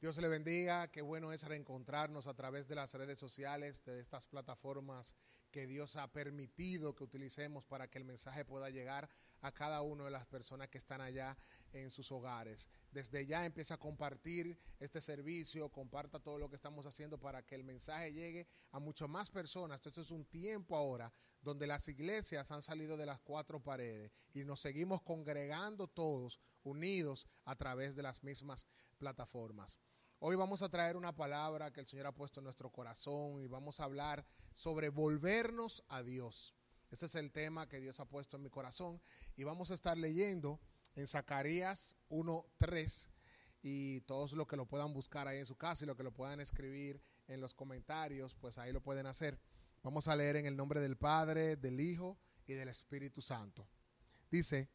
Dios 0.00 0.16
le 0.18 0.28
bendiga, 0.28 0.86
qué 0.92 1.02
bueno 1.02 1.32
es 1.32 1.42
reencontrarnos 1.42 2.28
a 2.28 2.34
través 2.34 2.68
de 2.68 2.76
las 2.76 2.94
redes 2.94 3.18
sociales, 3.18 3.84
de 3.84 3.98
estas 3.98 4.28
plataformas 4.28 5.16
que 5.50 5.66
Dios 5.66 5.96
ha 5.96 6.10
permitido 6.12 6.94
que 6.94 7.04
utilicemos 7.04 7.64
para 7.64 7.88
que 7.88 7.98
el 7.98 8.04
mensaje 8.04 8.44
pueda 8.44 8.70
llegar 8.70 9.08
a 9.40 9.52
cada 9.52 9.82
una 9.82 10.04
de 10.04 10.10
las 10.10 10.26
personas 10.26 10.68
que 10.68 10.78
están 10.78 11.00
allá 11.00 11.36
en 11.72 11.90
sus 11.90 12.10
hogares. 12.10 12.68
Desde 12.90 13.26
ya 13.26 13.44
empieza 13.44 13.74
a 13.74 13.78
compartir 13.78 14.58
este 14.80 15.00
servicio, 15.00 15.68
comparta 15.70 16.20
todo 16.20 16.38
lo 16.38 16.48
que 16.48 16.56
estamos 16.56 16.86
haciendo 16.86 17.18
para 17.18 17.44
que 17.44 17.54
el 17.54 17.64
mensaje 17.64 18.12
llegue 18.12 18.46
a 18.72 18.78
muchas 18.78 19.08
más 19.08 19.30
personas. 19.30 19.84
Esto 19.84 20.00
es 20.00 20.10
un 20.10 20.24
tiempo 20.24 20.76
ahora 20.76 21.12
donde 21.42 21.66
las 21.66 21.86
iglesias 21.88 22.50
han 22.50 22.62
salido 22.62 22.96
de 22.96 23.06
las 23.06 23.20
cuatro 23.20 23.62
paredes 23.62 24.12
y 24.32 24.44
nos 24.44 24.60
seguimos 24.60 25.02
congregando 25.02 25.86
todos 25.86 26.40
unidos 26.62 27.26
a 27.44 27.54
través 27.56 27.94
de 27.94 28.02
las 28.02 28.22
mismas 28.22 28.66
plataformas. 28.98 29.78
Hoy 30.20 30.34
vamos 30.34 30.62
a 30.62 30.68
traer 30.68 30.96
una 30.96 31.14
palabra 31.14 31.72
que 31.72 31.78
el 31.78 31.86
Señor 31.86 32.06
ha 32.06 32.12
puesto 32.12 32.40
en 32.40 32.44
nuestro 32.44 32.70
corazón 32.70 33.40
y 33.40 33.46
vamos 33.46 33.78
a 33.78 33.84
hablar 33.84 34.26
sobre 34.52 34.88
volvernos 34.88 35.84
a 35.86 36.02
Dios. 36.02 36.56
Ese 36.90 37.06
es 37.06 37.14
el 37.14 37.30
tema 37.30 37.68
que 37.68 37.78
Dios 37.78 38.00
ha 38.00 38.04
puesto 38.04 38.36
en 38.36 38.42
mi 38.42 38.50
corazón 38.50 39.00
y 39.36 39.44
vamos 39.44 39.70
a 39.70 39.74
estar 39.74 39.96
leyendo 39.96 40.58
en 40.96 41.06
Zacarías 41.06 41.94
1.3 42.10 43.10
y 43.62 44.00
todos 44.00 44.32
los 44.32 44.48
que 44.48 44.56
lo 44.56 44.66
puedan 44.66 44.92
buscar 44.92 45.28
ahí 45.28 45.38
en 45.38 45.46
su 45.46 45.54
casa 45.54 45.84
y 45.84 45.86
los 45.86 45.96
que 45.96 46.02
lo 46.02 46.12
puedan 46.12 46.40
escribir 46.40 47.00
en 47.28 47.40
los 47.40 47.54
comentarios, 47.54 48.34
pues 48.34 48.58
ahí 48.58 48.72
lo 48.72 48.80
pueden 48.80 49.06
hacer. 49.06 49.38
Vamos 49.84 50.08
a 50.08 50.16
leer 50.16 50.34
en 50.34 50.46
el 50.46 50.56
nombre 50.56 50.80
del 50.80 50.96
Padre, 50.96 51.54
del 51.54 51.78
Hijo 51.78 52.18
y 52.44 52.54
del 52.54 52.70
Espíritu 52.70 53.22
Santo. 53.22 53.68
Dice, 54.32 54.68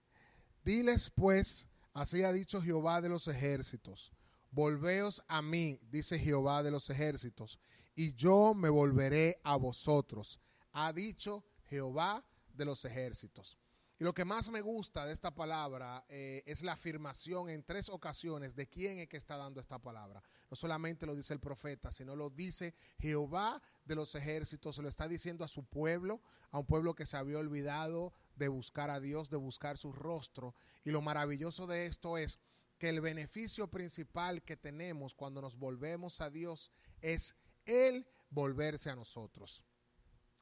diles 0.64 1.12
pues, 1.14 1.68
así 1.94 2.24
ha 2.24 2.32
dicho 2.32 2.62
Jehová 2.62 3.02
de 3.02 3.10
los 3.10 3.28
ejércitos 3.28 4.14
Volveos 4.54 5.24
a 5.28 5.42
mí, 5.42 5.80
dice 5.90 6.20
Jehová 6.20 6.62
de 6.62 6.70
los 6.70 6.88
ejércitos, 6.92 7.58
y 7.96 8.14
yo 8.14 8.54
me 8.54 8.70
volveré 8.70 9.40
a 9.44 9.56
vosotros, 9.56 10.40
ha 10.74 10.94
dicho 10.94 11.44
Jehová 11.66 12.24
de 12.54 12.66
los 12.66 12.86
ejércitos. 12.86 13.58
Y 14.00 14.04
lo 14.04 14.14
que 14.14 14.26
más 14.26 14.52
me 14.52 14.62
gusta 14.62 15.08
de 15.08 15.14
esta 15.14 15.34
palabra 15.34 16.06
eh, 16.08 16.44
es 16.46 16.62
la 16.62 16.74
afirmación 16.74 17.50
en 17.50 17.64
tres 17.64 17.90
ocasiones 17.90 18.56
de 18.56 18.68
quién 18.68 19.00
es 19.00 19.08
que 19.08 19.18
está 19.18 19.38
dando 19.38 19.60
esta 19.60 19.80
palabra. 19.80 20.22
No 20.52 20.56
solamente 20.56 21.08
lo 21.08 21.16
dice 21.16 21.34
el 21.34 21.40
profeta, 21.40 21.92
sino 21.92 22.16
lo 22.16 22.30
dice 22.30 22.76
Jehová 23.00 23.60
de 23.86 23.96
los 23.96 24.14
ejércitos, 24.14 24.76
se 24.76 24.84
lo 24.84 24.90
está 24.90 25.08
diciendo 25.08 25.44
a 25.44 25.48
su 25.48 25.64
pueblo, 25.64 26.22
a 26.52 26.60
un 26.60 26.66
pueblo 26.68 26.94
que 26.94 27.08
se 27.08 27.18
había 27.18 27.40
olvidado 27.40 28.14
de 28.36 28.50
buscar 28.50 28.92
a 28.92 29.00
Dios, 29.00 29.32
de 29.32 29.38
buscar 29.38 29.80
su 29.80 29.92
rostro. 29.92 30.54
Y 30.84 30.92
lo 30.92 31.02
maravilloso 31.02 31.66
de 31.66 31.86
esto 31.86 32.20
es 32.20 32.40
que 32.84 32.90
el 32.90 33.00
beneficio 33.00 33.70
principal 33.70 34.44
que 34.44 34.58
tenemos 34.58 35.14
cuando 35.16 35.42
nos 35.42 35.56
volvemos 35.56 36.20
a 36.20 36.30
Dios 36.30 36.70
es 37.02 37.34
Él 37.64 38.06
volverse 38.30 38.90
a 38.90 38.96
nosotros. 38.98 39.64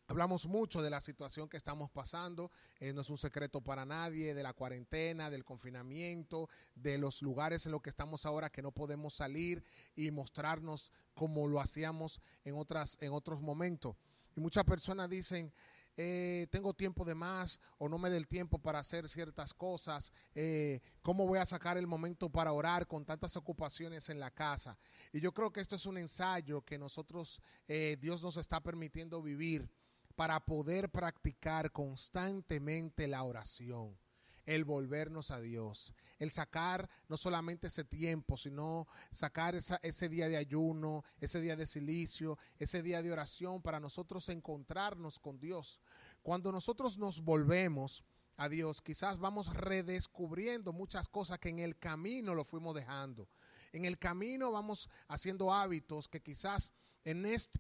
Hablamos 0.08 0.48
mucho 0.48 0.82
de 0.82 0.90
la 0.90 1.02
situación 1.02 1.48
que 1.48 1.58
estamos 1.58 1.92
pasando, 1.92 2.50
eh, 2.80 2.94
no 2.94 3.02
es 3.02 3.12
un 3.12 3.20
secreto 3.20 3.62
para 3.62 3.86
nadie, 3.86 4.34
de 4.34 4.42
la 4.42 4.54
cuarentena, 4.54 5.30
del 5.30 5.46
confinamiento, 5.46 6.50
de 6.74 6.98
los 6.98 7.22
lugares 7.22 7.68
en 7.68 7.74
los 7.74 7.84
que 7.84 7.92
estamos 7.92 8.26
ahora 8.26 8.50
que 8.50 8.64
no 8.64 8.72
podemos 8.72 9.14
salir 9.14 9.64
y 9.96 10.10
mostrarnos 10.10 10.92
como 11.14 11.48
lo 11.48 11.60
hacíamos 11.60 12.22
en, 12.44 12.56
otras, 12.56 12.98
en 13.02 13.14
otros 13.14 13.40
momentos. 13.40 13.96
Y 14.36 14.40
muchas 14.40 14.64
personas 14.64 15.12
dicen, 15.12 15.54
eh, 15.98 16.48
tengo 16.52 16.74
tiempo 16.74 17.06
de 17.06 17.16
más 17.16 17.60
o 17.78 17.90
no 17.90 17.98
me 17.98 18.10
dé 18.10 18.18
el 18.18 18.28
tiempo 18.28 18.60
para 18.60 18.80
hacer 18.80 19.10
ciertas 19.10 19.54
cosas, 19.54 20.12
eh, 20.36 20.82
cómo 21.02 21.28
voy 21.28 21.40
a 21.40 21.46
sacar 21.46 21.78
el 21.78 21.88
momento 21.88 22.30
para 22.30 22.54
orar 22.54 22.88
con 22.88 23.06
tantas 23.06 23.36
ocupaciones 23.36 24.10
en 24.10 24.20
la 24.20 24.32
casa. 24.32 24.78
Y 25.12 25.20
yo 25.20 25.34
creo 25.34 25.52
que 25.52 25.60
esto 25.60 25.76
es 25.76 25.86
un 25.86 25.98
ensayo 25.98 26.62
que 26.62 26.78
nosotros, 26.78 27.42
eh, 27.68 27.98
Dios 28.00 28.24
nos 28.24 28.38
está 28.38 28.62
permitiendo 28.62 29.22
vivir 29.22 29.70
para 30.16 30.40
poder 30.40 30.90
practicar 30.90 31.72
constantemente 31.72 33.08
la 33.08 33.24
oración 33.24 33.98
el 34.46 34.66
volvernos 34.66 35.32
a 35.32 35.40
Dios, 35.40 35.94
el 36.20 36.32
sacar 36.32 36.90
no 37.08 37.18
solamente 37.18 37.68
ese 37.68 37.84
tiempo, 37.84 38.38
sino 38.38 38.88
sacar 39.12 39.56
ese 39.56 40.10
día 40.10 40.30
de 40.30 40.38
ayuno, 40.38 41.04
ese 41.20 41.42
día 41.42 41.56
de 41.56 41.66
silicio, 41.66 42.38
ese 42.58 42.82
día 42.82 43.02
de 43.02 43.12
oración 43.12 43.62
para 43.62 43.80
nosotros 43.80 44.30
encontrarnos 44.30 45.20
con 45.20 45.40
Dios. 45.40 45.80
Cuando 46.22 46.52
nosotros 46.52 46.98
nos 46.98 47.22
volvemos 47.22 48.04
a 48.38 48.50
Dios, 48.50 48.82
quizás 48.82 49.20
vamos 49.20 49.54
redescubriendo 49.54 50.74
muchas 50.74 51.08
cosas 51.08 51.40
que 51.40 51.50
en 51.50 51.60
el 51.60 51.78
camino 51.78 52.36
lo 52.36 52.44
fuimos 52.44 52.76
dejando. 52.76 53.28
En 53.72 53.86
el 53.86 53.98
camino 53.98 54.52
vamos 54.52 54.90
haciendo 55.08 55.54
hábitos 55.54 56.08
que 56.08 56.22
quizás 56.22 56.72
en 57.04 57.26
este, 57.26 57.60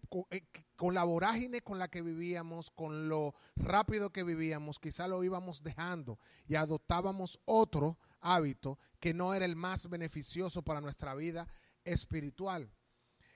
con, 0.76 0.94
la 0.94 1.04
vorágine 1.04 1.62
con 1.62 1.80
la 1.80 1.88
que 1.88 2.02
vivíamos, 2.02 2.70
con 2.72 3.10
lo 3.10 3.36
rápido 3.56 4.12
que 4.12 4.24
vivíamos, 4.24 4.80
quizá 4.80 5.08
lo 5.08 5.24
íbamos 5.24 5.64
dejando 5.64 6.20
y 6.48 6.56
adoptábamos 6.56 7.40
otro 7.46 7.98
hábito 8.20 8.78
que 9.00 9.14
no 9.14 9.34
era 9.34 9.46
el 9.46 9.56
más 9.56 9.90
beneficioso 9.90 10.62
para 10.62 10.82
nuestra 10.82 11.16
vida 11.16 11.48
espiritual. 11.84 12.72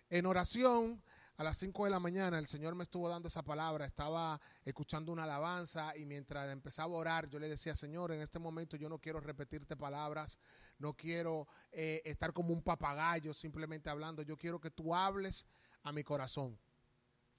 En 0.10 0.26
oración, 0.26 1.04
a 1.38 1.44
las 1.44 1.58
5 1.58 1.84
de 1.84 1.92
la 1.92 2.00
mañana, 2.00 2.40
el 2.40 2.48
Señor 2.48 2.76
me 2.76 2.84
estuvo 2.84 3.10
dando 3.10 3.28
esa 3.28 3.44
palabra, 3.44 3.86
estaba 3.86 4.40
escuchando 4.64 5.12
una 5.12 5.26
alabanza 5.26 5.96
y 5.98 6.06
mientras 6.06 6.50
empezaba 6.50 6.96
a 6.96 6.98
orar, 6.98 7.30
yo 7.30 7.40
le 7.40 7.50
decía, 7.50 7.76
Señor, 7.76 8.14
en 8.14 8.22
este 8.22 8.40
momento 8.40 8.78
yo 8.78 8.88
no 8.88 9.00
quiero 9.00 9.20
repetirte 9.20 9.76
palabras, 9.76 10.40
no 10.80 10.94
quiero 10.94 11.48
eh, 11.72 12.02
estar 12.06 12.32
como 12.32 12.54
un 12.54 12.62
papagayo 12.62 13.34
simplemente 13.34 13.90
hablando, 13.90 14.22
yo 14.22 14.38
quiero 14.38 14.62
que 14.62 14.72
tú 14.72 14.96
hables 14.96 15.46
a 15.84 15.92
mi 15.92 16.04
corazón. 16.04 16.58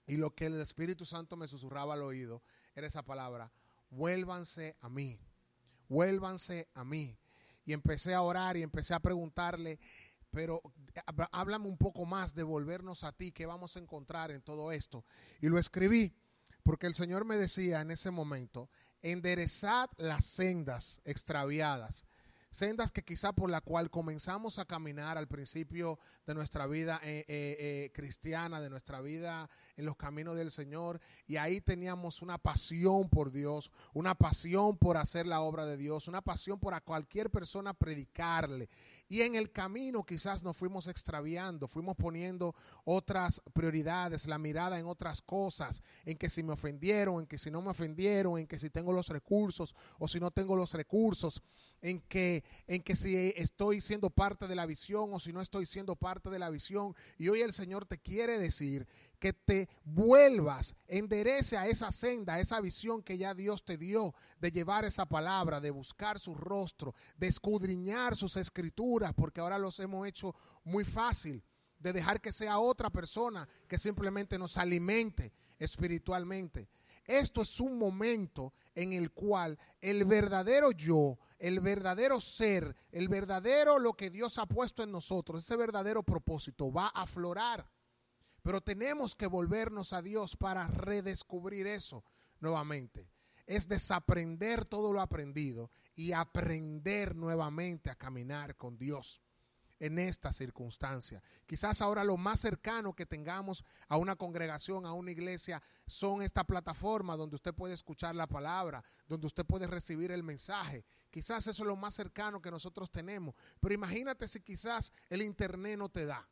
Y 0.07 0.19
lo 0.19 0.34
que 0.34 0.47
el 0.47 0.61
Espíritu 0.61 1.07
Santo 1.07 1.37
me 1.37 1.49
susurraba 1.49 1.95
al 1.95 2.03
oído 2.03 2.43
era 2.75 2.87
esa 2.87 3.03
palabra, 3.03 3.51
vuélvanse 3.89 4.77
a 4.81 4.91
mí, 4.91 5.19
vuélvanse 5.89 6.69
a 6.75 6.84
mí. 6.84 7.17
Y 7.65 7.73
empecé 7.73 8.15
a 8.15 8.23
orar 8.23 8.57
y 8.57 8.63
empecé 8.63 8.95
a 8.95 9.01
preguntarle, 9.01 9.81
pero 10.37 10.61
háblame 11.33 11.67
un 11.67 11.79
poco 11.79 12.05
más 12.05 12.35
de 12.35 12.43
volvernos 12.43 13.05
a 13.05 13.13
ti, 13.13 13.33
qué 13.33 13.47
vamos 13.47 13.75
a 13.75 13.79
encontrar 13.79 14.31
en 14.31 14.43
todo 14.43 14.71
esto. 14.71 15.03
Y 15.41 15.49
lo 15.49 15.59
escribí 15.59 16.13
porque 16.63 16.87
el 16.87 16.95
Señor 16.95 17.25
me 17.25 17.39
decía 17.39 17.81
en 17.81 17.91
ese 17.91 18.11
momento, 18.11 18.69
enderezad 19.01 19.89
las 19.97 20.27
sendas 20.27 21.01
extraviadas 21.07 22.05
sendas 22.57 22.91
que 22.91 23.05
quizá 23.05 23.35
por 23.35 23.51
la 23.51 23.61
cual 23.61 23.91
comenzamos 23.91 24.59
a 24.59 24.65
caminar 24.65 25.19
al 25.19 25.29
principio 25.29 25.99
de 26.27 26.35
nuestra 26.35 26.67
vida 26.67 26.99
eh, 27.03 27.25
eh, 27.29 27.57
eh, 27.59 27.91
cristiana, 27.93 28.63
de 28.63 28.71
nuestra 28.71 29.03
vida 29.03 29.51
en 29.77 29.85
los 29.85 29.97
caminos 29.97 30.37
del 30.37 30.51
Señor, 30.51 30.99
y 31.27 31.37
ahí 31.37 31.61
teníamos 31.61 32.23
una 32.23 32.39
pasión 32.39 33.11
por 33.11 33.31
Dios, 33.31 33.71
una 33.93 34.15
pasión 34.15 34.79
por 34.79 34.97
hacer 34.97 35.27
la 35.27 35.43
obra 35.43 35.67
de 35.67 35.77
Dios, 35.77 36.09
una 36.09 36.23
pasión 36.23 36.59
por 36.59 36.73
a 36.73 36.81
cualquier 36.81 37.31
persona 37.31 37.75
predicarle. 37.75 38.71
Y 39.09 39.22
en 39.22 39.37
el 39.37 39.53
camino 39.53 40.05
quizás 40.05 40.43
nos 40.43 40.56
fuimos 40.56 40.89
extraviando, 40.89 41.69
fuimos 41.69 41.97
poniendo 41.97 42.55
otras 42.84 43.41
prioridades, 43.53 44.27
la 44.27 44.39
mirada 44.39 44.78
en 44.78 44.87
otras 44.87 45.22
cosas, 45.22 45.83
en 46.05 46.17
que 46.17 46.28
si 46.28 46.43
me 46.43 46.53
ofendieron, 46.53 47.21
en 47.21 47.27
que 47.27 47.39
si 47.39 47.50
no 47.50 47.62
me 47.62 47.71
ofendieron, 47.71 48.39
en 48.39 48.47
que 48.47 48.59
si 48.59 48.69
tengo 48.71 48.93
los 48.93 49.09
recursos 49.09 49.75
o 49.99 50.09
si 50.09 50.19
no 50.19 50.31
tengo 50.31 50.56
los 50.56 50.72
recursos, 50.72 51.43
en 51.83 52.00
que, 52.00 52.43
en 52.66 52.83
que 52.83 52.97
si 52.97 53.33
estoy 53.37 53.81
siendo 53.81 54.11
parte 54.11 54.49
de 54.49 54.56
la 54.56 54.66
visión 54.66 55.11
o 55.12 55.21
si 55.21 55.33
no 55.33 55.41
estoy 55.41 55.66
siendo 55.66 55.95
parte 55.95 56.31
de 56.31 56.39
la 56.39 56.50
visión. 56.50 56.95
Y 57.16 57.28
hoy 57.28 57.43
el 57.43 57.53
Señor 57.53 57.87
te 57.87 57.99
quiere 57.99 58.39
decir 58.39 58.89
que 59.19 59.32
te 59.32 59.69
vuelvas, 59.84 60.75
enderece 60.87 61.56
a 61.56 61.66
esa 61.66 61.91
senda, 61.91 62.34
a 62.34 62.41
esa 62.41 62.60
visión 62.60 63.03
que 63.03 63.19
ya 63.19 63.34
Dios 63.34 63.65
te 63.65 63.77
dio 63.77 64.15
de 64.41 64.50
llevar 64.50 64.84
esa 64.84 65.06
palabra, 65.06 65.60
de 65.60 65.71
buscar 65.71 66.19
su 66.19 66.34
rostro, 66.34 66.94
de 67.16 67.27
escudriñar 67.27 68.16
sus 68.16 68.37
escrituras, 68.37 69.12
porque 69.15 69.41
ahora 69.41 69.59
los 69.59 69.78
hemos 69.80 70.07
hecho 70.07 70.34
muy 70.65 70.84
fácil, 70.84 71.42
de 71.78 71.92
dejar 71.92 72.21
que 72.21 72.33
sea 72.33 72.59
otra 72.59 72.91
persona 72.91 73.48
que 73.68 73.78
simplemente 73.78 74.39
nos 74.39 74.57
alimente 74.57 75.33
espiritualmente. 75.59 76.69
Esto 77.07 77.42
es 77.42 77.60
un 77.60 77.78
momento 77.78 78.53
en 78.74 78.92
el 78.92 79.12
cual 79.12 79.59
el 79.80 80.04
verdadero 80.04 80.72
yo, 80.72 81.19
el 81.39 81.60
verdadero 81.60 82.21
ser, 82.21 82.74
el 82.91 83.09
verdadero 83.09 83.78
lo 83.78 83.92
que 83.92 84.10
Dios 84.10 84.39
ha 84.39 84.47
puesto 84.47 84.83
en 84.83 84.91
nosotros, 84.91 85.42
ese 85.45 85.57
verdadero 85.57 86.03
propósito 86.03 86.72
va 86.72 86.86
a 86.86 87.03
aflorar. 87.03 87.69
Pero 88.47 88.60
tenemos 88.60 89.16
que 89.16 89.27
volvernos 89.27 89.93
a 89.93 90.03
Dios 90.03 90.37
para 90.37 90.69
redescubrir 90.69 91.66
eso 91.66 92.04
nuevamente. 92.39 93.10
Es 93.45 93.66
desaprender 93.66 94.65
todo 94.65 94.93
lo 94.93 95.01
aprendido 95.01 95.69
y 95.97 96.13
aprender 96.13 97.16
nuevamente 97.16 97.91
a 97.91 97.97
caminar 97.97 98.54
con 98.54 98.78
Dios 98.78 99.21
en 99.81 99.98
esta 99.98 100.31
circunstancia. 100.31 101.21
Quizás 101.45 101.81
ahora 101.81 102.04
lo 102.04 102.16
más 102.16 102.39
cercano 102.39 102.95
que 102.95 103.04
tengamos 103.04 103.65
a 103.89 103.97
una 103.97 104.15
congregación, 104.15 104.87
a 104.87 104.93
una 104.93 105.10
iglesia, 105.10 105.60
son 105.84 106.22
esta 106.22 106.45
plataforma 106.45 107.16
donde 107.16 107.34
usted 107.34 107.53
puede 107.53 107.75
escuchar 107.75 108.15
la 108.15 108.28
palabra, 108.28 108.84
donde 109.09 109.27
usted 109.27 109.45
puede 109.45 109.66
recibir 109.66 110.13
el 110.13 110.22
mensaje. 110.22 110.84
Quizás 111.10 111.48
eso 111.48 111.65
es 111.65 111.66
lo 111.66 111.75
más 111.75 111.95
cercano 111.95 112.41
que 112.41 112.53
nosotros 112.53 112.93
tenemos. 112.93 113.34
Pero 113.59 113.75
imagínate 113.75 114.28
si 114.28 114.41
quizás 114.41 114.93
el 115.10 115.22
internet 115.22 115.77
no 115.77 115.89
te 115.89 116.07
da. 116.07 116.28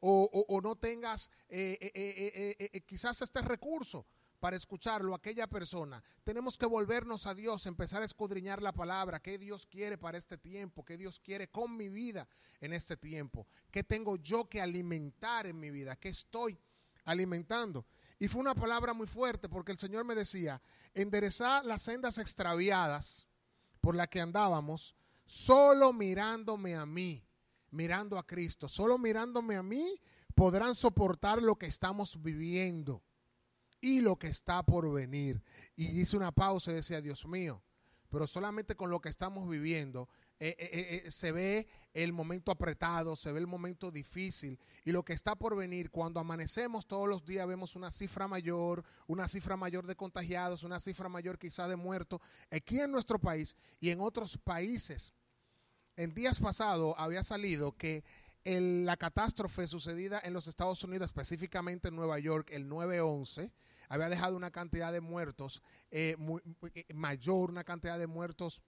O, 0.00 0.60
no 0.62 0.76
tengas 0.76 1.30
quizás 2.86 3.22
este 3.22 3.42
recurso 3.42 4.06
para 4.38 4.56
escucharlo 4.56 5.14
aquella 5.14 5.48
persona. 5.48 6.02
Tenemos 6.22 6.56
que 6.56 6.66
volvernos 6.66 7.26
a 7.26 7.34
Dios, 7.34 7.66
empezar 7.66 8.02
a 8.02 8.04
escudriñar 8.04 8.62
la 8.62 8.72
palabra, 8.72 9.20
qué 9.20 9.36
Dios 9.36 9.66
quiere 9.66 9.98
para 9.98 10.18
este 10.18 10.38
tiempo, 10.38 10.84
qué 10.84 10.96
Dios 10.96 11.18
quiere 11.18 11.48
con 11.48 11.76
mi 11.76 11.88
vida 11.88 12.28
en 12.60 12.72
este 12.72 12.96
tiempo, 12.96 13.46
qué 13.70 13.82
tengo 13.82 14.16
yo 14.16 14.48
que 14.48 14.60
alimentar 14.60 15.46
en 15.46 15.58
mi 15.58 15.70
vida, 15.70 15.96
qué 15.96 16.10
estoy 16.10 16.58
alimentando. 17.04 17.86
Y 18.20 18.28
fue 18.28 18.40
una 18.40 18.54
palabra 18.54 18.92
muy 18.92 19.06
fuerte 19.06 19.48
porque 19.48 19.72
el 19.72 19.78
Señor 19.78 20.04
me 20.04 20.14
decía, 20.14 20.60
enderezar 20.94 21.64
las 21.66 21.82
sendas 21.82 22.18
extraviadas 22.18 23.26
por 23.80 23.94
las 23.94 24.08
que 24.08 24.20
andábamos, 24.20 24.94
solo 25.24 25.92
mirándome 25.92 26.74
a 26.76 26.86
mí, 26.86 27.24
mirando 27.70 28.18
a 28.18 28.26
Cristo, 28.26 28.68
solo 28.68 28.98
mirándome 28.98 29.56
a 29.56 29.62
mí, 29.62 30.00
podrán 30.34 30.74
soportar 30.74 31.42
lo 31.42 31.56
que 31.56 31.66
estamos 31.66 32.22
viviendo 32.22 33.02
y 33.80 34.00
lo 34.00 34.16
que 34.16 34.28
está 34.28 34.62
por 34.62 34.92
venir. 34.92 35.42
Y 35.76 36.00
hice 36.00 36.16
una 36.16 36.32
pausa 36.32 36.70
y 36.70 36.74
decía, 36.74 37.00
Dios 37.00 37.26
mío, 37.26 37.62
pero 38.10 38.26
solamente 38.26 38.74
con 38.74 38.90
lo 38.90 39.00
que 39.00 39.08
estamos 39.08 39.48
viviendo 39.48 40.08
eh, 40.40 40.54
eh, 40.56 41.02
eh, 41.04 41.10
se 41.10 41.32
ve 41.32 41.66
el 41.92 42.12
momento 42.12 42.52
apretado, 42.52 43.16
se 43.16 43.32
ve 43.32 43.40
el 43.40 43.48
momento 43.48 43.90
difícil 43.90 44.58
y 44.84 44.92
lo 44.92 45.04
que 45.04 45.12
está 45.12 45.34
por 45.34 45.56
venir, 45.56 45.90
cuando 45.90 46.20
amanecemos 46.20 46.86
todos 46.86 47.08
los 47.08 47.26
días 47.26 47.46
vemos 47.48 47.74
una 47.74 47.90
cifra 47.90 48.28
mayor, 48.28 48.84
una 49.08 49.26
cifra 49.26 49.56
mayor 49.56 49.84
de 49.86 49.96
contagiados, 49.96 50.62
una 50.62 50.78
cifra 50.78 51.08
mayor 51.08 51.38
quizá 51.38 51.66
de 51.66 51.74
muertos, 51.74 52.20
aquí 52.52 52.78
en 52.78 52.92
nuestro 52.92 53.18
país 53.18 53.56
y 53.80 53.90
en 53.90 54.00
otros 54.00 54.38
países. 54.38 55.12
En 55.98 56.14
días 56.14 56.38
pasados 56.38 56.94
había 56.96 57.24
salido 57.24 57.76
que 57.76 58.04
la 58.44 58.96
catástrofe 58.96 59.66
sucedida 59.66 60.20
en 60.22 60.32
los 60.32 60.46
Estados 60.46 60.84
Unidos, 60.84 61.06
específicamente 61.06 61.88
en 61.88 61.96
Nueva 61.96 62.20
York, 62.20 62.50
el 62.52 62.70
9-11, 62.70 63.50
había 63.88 64.08
dejado 64.08 64.36
una 64.36 64.52
cantidad 64.52 64.92
de 64.92 65.00
muertos 65.00 65.60
eh, 65.90 66.16
eh, 66.72 66.94
mayor, 66.94 67.50
una 67.50 67.64
cantidad 67.64 67.98
de 67.98 68.06
muertos 68.06 68.62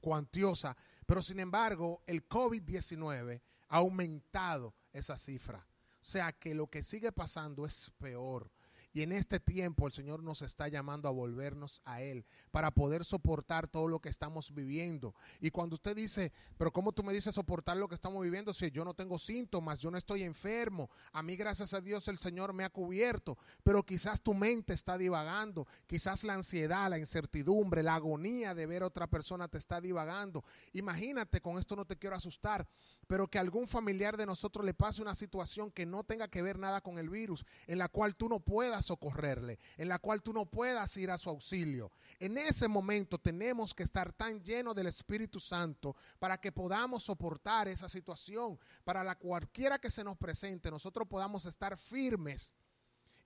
cuantiosa, 0.00 0.76
pero 1.06 1.22
sin 1.22 1.38
embargo 1.38 2.02
el 2.08 2.28
COVID-19 2.28 3.40
ha 3.68 3.76
aumentado 3.76 4.74
esa 4.92 5.16
cifra. 5.16 5.64
O 6.00 6.04
sea 6.04 6.32
que 6.32 6.56
lo 6.56 6.66
que 6.66 6.82
sigue 6.82 7.12
pasando 7.12 7.64
es 7.66 7.92
peor. 7.98 8.50
Y 8.92 9.02
en 9.02 9.12
este 9.12 9.40
tiempo 9.40 9.86
el 9.86 9.92
Señor 9.92 10.22
nos 10.22 10.42
está 10.42 10.68
llamando 10.68 11.08
a 11.08 11.12
volvernos 11.12 11.80
a 11.84 12.02
Él 12.02 12.26
para 12.50 12.70
poder 12.70 13.04
soportar 13.04 13.68
todo 13.68 13.88
lo 13.88 14.00
que 14.00 14.08
estamos 14.08 14.52
viviendo. 14.52 15.14
Y 15.40 15.50
cuando 15.50 15.74
usted 15.74 15.96
dice, 15.96 16.32
pero 16.58 16.72
¿cómo 16.72 16.92
tú 16.92 17.02
me 17.02 17.12
dices 17.12 17.34
soportar 17.34 17.76
lo 17.76 17.88
que 17.88 17.94
estamos 17.94 18.22
viviendo 18.22 18.52
si 18.52 18.70
yo 18.70 18.84
no 18.84 18.94
tengo 18.94 19.18
síntomas, 19.18 19.78
yo 19.78 19.90
no 19.90 19.98
estoy 19.98 20.22
enfermo? 20.22 20.90
A 21.12 21.22
mí 21.22 21.36
gracias 21.36 21.72
a 21.74 21.80
Dios 21.80 22.06
el 22.08 22.18
Señor 22.18 22.52
me 22.52 22.64
ha 22.64 22.70
cubierto, 22.70 23.38
pero 23.62 23.82
quizás 23.82 24.20
tu 24.20 24.34
mente 24.34 24.74
está 24.74 24.98
divagando, 24.98 25.66
quizás 25.86 26.24
la 26.24 26.34
ansiedad, 26.34 26.90
la 26.90 26.98
incertidumbre, 26.98 27.82
la 27.82 27.94
agonía 27.94 28.54
de 28.54 28.66
ver 28.66 28.82
a 28.82 28.86
otra 28.86 29.06
persona 29.06 29.48
te 29.48 29.58
está 29.58 29.80
divagando. 29.80 30.44
Imagínate, 30.72 31.40
con 31.40 31.58
esto 31.58 31.76
no 31.76 31.86
te 31.86 31.96
quiero 31.96 32.16
asustar, 32.16 32.66
pero 33.12 33.28
que 33.28 33.38
algún 33.38 33.68
familiar 33.68 34.16
de 34.16 34.24
nosotros 34.24 34.64
le 34.64 34.72
pase 34.72 35.02
una 35.02 35.14
situación 35.14 35.70
que 35.70 35.84
no 35.84 36.02
tenga 36.02 36.28
que 36.28 36.40
ver 36.40 36.58
nada 36.58 36.80
con 36.80 36.96
el 36.96 37.10
virus, 37.10 37.44
en 37.66 37.76
la 37.76 37.90
cual 37.90 38.16
tú 38.16 38.26
no 38.26 38.40
puedas 38.40 38.86
socorrerle, 38.86 39.58
en 39.76 39.90
la 39.90 39.98
cual 39.98 40.22
tú 40.22 40.32
no 40.32 40.46
puedas 40.46 40.96
ir 40.96 41.10
a 41.10 41.18
su 41.18 41.28
auxilio. 41.28 41.92
En 42.18 42.38
ese 42.38 42.68
momento 42.68 43.18
tenemos 43.18 43.74
que 43.74 43.82
estar 43.82 44.14
tan 44.14 44.42
llenos 44.42 44.74
del 44.74 44.86
Espíritu 44.86 45.40
Santo 45.40 45.94
para 46.18 46.38
que 46.38 46.52
podamos 46.52 47.02
soportar 47.02 47.68
esa 47.68 47.86
situación, 47.86 48.58
para 48.82 49.04
la 49.04 49.14
cualquiera 49.14 49.78
que 49.78 49.90
se 49.90 50.02
nos 50.02 50.16
presente, 50.16 50.70
nosotros 50.70 51.06
podamos 51.06 51.44
estar 51.44 51.76
firmes 51.76 52.54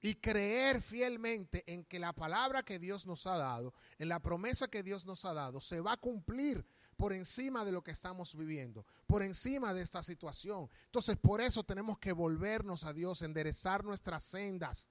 y 0.01 0.17
creer 0.17 0.83
fielmente 0.83 1.63
en 1.65 1.85
que 1.85 2.01
la 2.01 2.13
palabra 2.13 2.65
que 2.65 2.81
Dios 2.81 3.07
nos 3.07 3.25
ha 3.29 3.39
dado, 3.39 3.73
en 4.01 4.09
la 4.09 4.19
promesa 4.19 4.67
que 4.67 4.83
Dios 4.83 5.07
nos 5.07 5.25
ha 5.25 5.33
dado, 5.33 5.61
se 5.61 5.81
va 5.81 5.93
a 5.93 5.97
cumplir 5.97 6.67
por 6.97 7.13
encima 7.13 7.65
de 7.65 7.73
lo 7.73 7.83
que 7.83 7.91
estamos 7.91 8.35
viviendo, 8.35 8.87
por 9.07 9.23
encima 9.23 9.75
de 9.75 9.83
esta 9.83 10.03
situación. 10.03 10.69
Entonces, 10.87 11.17
por 11.17 11.41
eso 11.41 11.63
tenemos 11.65 11.99
que 11.99 12.13
volvernos 12.13 12.85
a 12.85 12.93
Dios, 12.93 13.23
enderezar 13.23 13.85
nuestras 13.85 14.23
sendas 14.23 14.89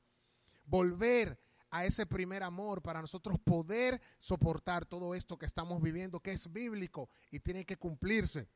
volver 0.66 1.40
a 1.70 1.86
ese 1.86 2.06
primer 2.06 2.44
amor 2.44 2.82
para 2.82 3.02
nosotros 3.02 3.40
poder 3.40 4.02
soportar 4.20 4.86
todo 4.86 5.14
esto 5.14 5.38
que 5.38 5.46
estamos 5.46 5.82
viviendo, 5.82 6.20
que 6.20 6.32
es 6.32 6.52
bíblico 6.52 7.10
y 7.32 7.40
tiene 7.40 7.66
que 7.66 7.78
cumplirse. 7.78 8.48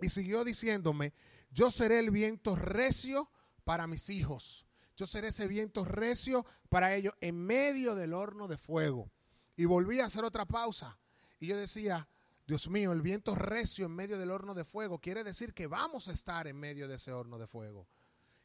Y 0.00 0.08
siguió 0.08 0.44
diciéndome, 0.44 1.12
yo 1.50 1.70
seré 1.70 1.98
el 1.98 2.10
viento 2.10 2.56
recio 2.56 3.30
para 3.64 3.86
mis 3.86 4.10
hijos. 4.10 4.66
Yo 4.96 5.06
seré 5.06 5.28
ese 5.28 5.48
viento 5.48 5.84
recio 5.84 6.46
para 6.68 6.94
ellos 6.94 7.14
en 7.20 7.36
medio 7.36 7.94
del 7.94 8.12
horno 8.12 8.48
de 8.48 8.58
fuego. 8.58 9.10
Y 9.56 9.64
volví 9.64 10.00
a 10.00 10.06
hacer 10.06 10.24
otra 10.24 10.46
pausa. 10.46 10.98
Y 11.38 11.48
yo 11.48 11.56
decía, 11.56 12.08
Dios 12.50 12.68
mío, 12.68 12.90
el 12.90 13.00
viento 13.00 13.36
recio 13.36 13.86
en 13.86 13.92
medio 13.92 14.18
del 14.18 14.32
horno 14.32 14.54
de 14.54 14.64
fuego 14.64 14.98
quiere 14.98 15.22
decir 15.22 15.54
que 15.54 15.68
vamos 15.68 16.08
a 16.08 16.12
estar 16.12 16.48
en 16.48 16.56
medio 16.56 16.88
de 16.88 16.96
ese 16.96 17.12
horno 17.12 17.38
de 17.38 17.46
fuego. 17.46 17.86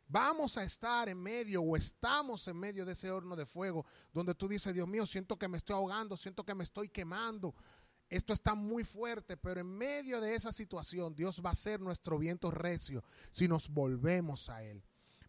Vamos 0.08 0.60
a 0.60 0.64
estar 0.64 1.10
en 1.10 1.18
medio 1.18 1.64
o 1.64 1.76
estamos 1.76 2.48
en 2.48 2.56
medio 2.56 2.86
de 2.86 2.92
ese 2.92 3.10
horno 3.10 3.36
de 3.36 3.48
fuego 3.48 3.84
donde 4.14 4.36
tú 4.36 4.48
dices, 4.48 4.76
Dios 4.76 4.88
mío, 4.88 5.08
siento 5.08 5.40
que 5.40 5.48
me 5.48 5.58
estoy 5.58 5.74
ahogando, 5.74 6.16
siento 6.16 6.46
que 6.46 6.54
me 6.54 6.64
estoy 6.64 6.88
quemando. 6.88 7.56
Esto 8.08 8.32
está 8.32 8.54
muy 8.54 8.84
fuerte, 8.84 9.38
pero 9.38 9.62
en 9.62 9.76
medio 9.76 10.22
de 10.22 10.36
esa 10.36 10.52
situación 10.52 11.16
Dios 11.16 11.42
va 11.44 11.50
a 11.50 11.56
ser 11.56 11.82
nuestro 11.82 12.20
viento 12.20 12.52
recio 12.52 13.04
si 13.32 13.48
nos 13.48 13.70
volvemos 13.70 14.50
a 14.50 14.62
Él. 14.62 14.84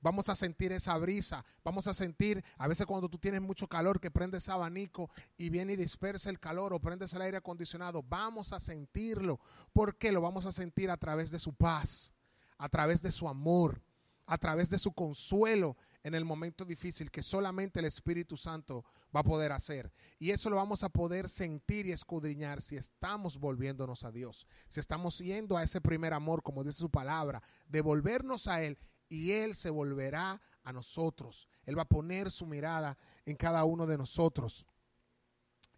Vamos 0.06 0.28
a 0.28 0.36
sentir 0.36 0.70
esa 0.70 0.96
brisa, 0.98 1.44
vamos 1.64 1.88
a 1.88 1.92
sentir, 1.92 2.44
a 2.58 2.68
veces 2.68 2.86
cuando 2.86 3.08
tú 3.08 3.18
tienes 3.18 3.42
mucho 3.42 3.66
calor, 3.66 3.98
que 3.98 4.08
prendes 4.08 4.48
abanico 4.48 5.10
y 5.36 5.50
viene 5.50 5.72
y 5.72 5.76
dispersa 5.76 6.30
el 6.30 6.38
calor 6.38 6.72
o 6.72 6.78
prendes 6.78 7.12
el 7.14 7.22
aire 7.22 7.38
acondicionado, 7.38 8.04
vamos 8.04 8.52
a 8.52 8.60
sentirlo. 8.60 9.40
porque 9.72 10.12
Lo 10.12 10.20
vamos 10.20 10.46
a 10.46 10.52
sentir 10.52 10.92
a 10.92 10.96
través 10.96 11.32
de 11.32 11.40
su 11.40 11.52
paz, 11.52 12.12
a 12.56 12.68
través 12.68 13.02
de 13.02 13.10
su 13.10 13.26
amor 13.28 13.82
a 14.26 14.38
través 14.38 14.68
de 14.68 14.78
su 14.78 14.92
consuelo 14.92 15.76
en 16.02 16.14
el 16.14 16.24
momento 16.24 16.64
difícil 16.64 17.10
que 17.10 17.22
solamente 17.22 17.78
el 17.78 17.84
Espíritu 17.86 18.36
Santo 18.36 18.84
va 19.14 19.20
a 19.20 19.24
poder 19.24 19.52
hacer. 19.52 19.92
Y 20.18 20.30
eso 20.30 20.50
lo 20.50 20.56
vamos 20.56 20.82
a 20.82 20.88
poder 20.88 21.28
sentir 21.28 21.86
y 21.86 21.92
escudriñar 21.92 22.60
si 22.60 22.76
estamos 22.76 23.38
volviéndonos 23.38 24.04
a 24.04 24.10
Dios, 24.10 24.46
si 24.68 24.80
estamos 24.80 25.18
yendo 25.18 25.56
a 25.56 25.62
ese 25.62 25.80
primer 25.80 26.12
amor, 26.12 26.42
como 26.42 26.64
dice 26.64 26.78
su 26.78 26.90
palabra, 26.90 27.42
devolvernos 27.68 28.46
a 28.46 28.62
Él 28.62 28.78
y 29.08 29.32
Él 29.32 29.54
se 29.54 29.70
volverá 29.70 30.40
a 30.62 30.72
nosotros. 30.72 31.48
Él 31.64 31.78
va 31.78 31.82
a 31.82 31.88
poner 31.88 32.30
su 32.30 32.46
mirada 32.46 32.98
en 33.24 33.36
cada 33.36 33.64
uno 33.64 33.86
de 33.86 33.98
nosotros. 33.98 34.66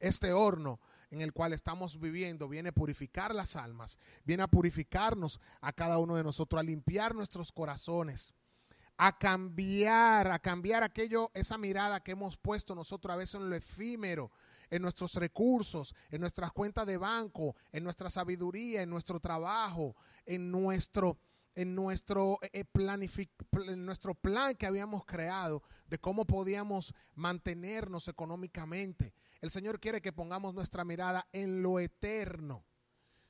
Este 0.00 0.32
horno 0.32 0.80
en 1.10 1.20
el 1.20 1.32
cual 1.32 1.52
estamos 1.52 1.98
viviendo 1.98 2.48
viene 2.48 2.68
a 2.68 2.72
purificar 2.72 3.34
las 3.34 3.56
almas, 3.56 3.98
viene 4.24 4.42
a 4.42 4.48
purificarnos 4.48 5.40
a 5.60 5.72
cada 5.72 5.98
uno 5.98 6.16
de 6.16 6.24
nosotros, 6.24 6.60
a 6.60 6.62
limpiar 6.62 7.14
nuestros 7.14 7.50
corazones 7.50 8.34
a 8.98 9.16
cambiar, 9.16 10.28
a 10.30 10.40
cambiar 10.40 10.82
aquello, 10.82 11.30
esa 11.32 11.56
mirada 11.56 12.00
que 12.00 12.12
hemos 12.12 12.36
puesto 12.36 12.74
nosotros 12.74 13.14
a 13.14 13.16
veces 13.16 13.36
en 13.36 13.48
lo 13.48 13.54
efímero, 13.54 14.32
en 14.70 14.82
nuestros 14.82 15.14
recursos, 15.14 15.94
en 16.10 16.20
nuestras 16.20 16.50
cuentas 16.52 16.84
de 16.84 16.96
banco, 16.96 17.54
en 17.70 17.84
nuestra 17.84 18.10
sabiduría, 18.10 18.82
en 18.82 18.90
nuestro 18.90 19.20
trabajo, 19.20 19.94
en 20.26 20.50
nuestro, 20.50 21.16
en 21.58 21.74
nuestro, 21.74 22.38
eh, 22.52 22.64
en 23.66 23.84
nuestro 23.84 24.14
plan 24.14 24.54
que 24.54 24.64
habíamos 24.64 25.04
creado 25.04 25.64
de 25.88 25.98
cómo 25.98 26.24
podíamos 26.24 26.94
mantenernos 27.16 28.06
económicamente. 28.06 29.12
El 29.40 29.50
Señor 29.50 29.80
quiere 29.80 30.00
que 30.00 30.12
pongamos 30.12 30.54
nuestra 30.54 30.84
mirada 30.84 31.26
en 31.32 31.60
lo 31.60 31.80
eterno. 31.80 32.64